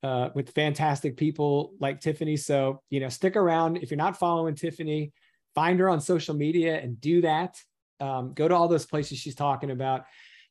uh, 0.02 0.30
with 0.34 0.50
fantastic 0.50 1.16
people 1.16 1.74
like 1.80 2.00
Tiffany. 2.00 2.36
So, 2.36 2.82
you 2.90 3.00
know, 3.00 3.08
stick 3.08 3.36
around. 3.36 3.76
If 3.78 3.90
you're 3.90 3.98
not 3.98 4.18
following 4.18 4.54
Tiffany, 4.54 5.12
find 5.54 5.78
her 5.80 5.88
on 5.88 6.00
social 6.00 6.34
media 6.34 6.80
and 6.80 7.00
do 7.00 7.20
that. 7.22 7.56
Um, 8.00 8.34
go 8.34 8.48
to 8.48 8.54
all 8.54 8.68
those 8.68 8.86
places 8.86 9.18
she's 9.18 9.34
talking 9.34 9.70
about. 9.70 10.04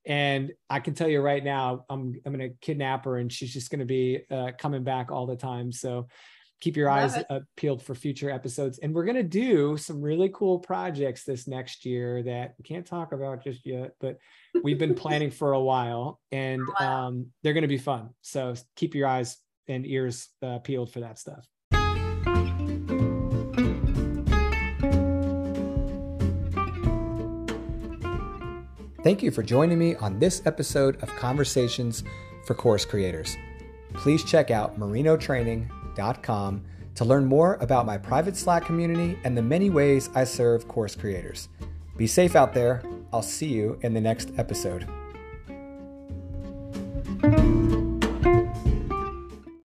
And 0.06 0.52
I 0.70 0.80
can 0.80 0.94
tell 0.94 1.08
you 1.08 1.22
right 1.22 1.44
now, 1.44 1.86
I'm 1.90 2.20
I'm 2.26 2.34
going 2.34 2.50
to 2.50 2.56
kidnap 2.62 3.06
her, 3.06 3.18
and 3.18 3.32
she's 3.32 3.54
just 3.54 3.70
going 3.70 3.80
to 3.80 3.86
be 3.86 4.22
uh, 4.30 4.52
coming 4.58 4.84
back 4.84 5.12
all 5.12 5.28
the 5.28 5.36
time. 5.36 5.72
So 5.72 6.08
keep 6.62 6.78
your 6.78 6.90
eyes 6.90 7.18
uh, 7.18 7.40
peeled 7.58 7.82
for 7.82 7.96
future 7.96 8.30
episodes. 8.30 8.78
And 8.78 8.94
we're 8.94 9.04
going 9.04 9.18
to 9.18 9.24
do 9.24 9.78
some 9.78 10.00
really 10.00 10.30
cool 10.30 10.60
projects 10.60 11.24
this 11.24 11.48
next 11.48 11.86
year 11.86 12.22
that 12.24 12.54
we 12.58 12.64
can't 12.64 12.86
talk 12.86 13.14
about 13.14 13.44
just 13.44 13.66
yet, 13.66 13.96
but 14.00 14.18
we've 14.64 14.78
been 14.78 14.94
planning 15.04 15.32
for 15.32 15.54
a 15.54 15.60
while, 15.60 16.20
and 16.32 16.62
um, 16.80 17.28
they're 17.42 17.54
going 17.54 17.64
to 17.64 17.68
be 17.68 17.80
fun. 17.80 18.12
So 18.22 18.54
keep 18.76 18.96
your 18.96 19.08
eyes 19.08 19.38
and 19.68 19.86
ears 19.86 20.30
uh, 20.42 20.60
peeled 20.60 20.94
for 20.94 21.02
that 21.02 21.18
stuff. 21.18 21.46
Thank 29.04 29.24
you 29.24 29.32
for 29.32 29.42
joining 29.42 29.80
me 29.80 29.96
on 29.96 30.20
this 30.20 30.44
episode 30.46 31.02
of 31.02 31.10
Conversations 31.16 32.04
for 32.46 32.54
Course 32.54 32.86
Creators. 32.86 33.36
Please 33.94 34.24
check 34.24 34.52
out 34.52 34.80
marinotraining.com 34.80 36.62
to 36.94 37.06
learn 37.06 37.26
more 37.26 37.56
about 37.56 37.88
my 37.88 37.98
private 37.98 38.38
Slack 38.38 38.64
community 38.64 39.18
and 39.24 39.36
the 39.36 39.42
many 39.42 39.72
ways 39.72 40.12
I 40.14 40.24
serve 40.24 40.68
course 40.68 40.96
creators. 40.96 41.50
Be 41.98 42.06
safe 42.06 42.36
out 42.36 42.54
there. 42.54 42.84
I'll 43.12 43.24
see 43.24 43.48
you 43.48 43.80
in 43.82 43.96
the 43.96 44.02
next 44.02 44.34
episode. 44.38 44.88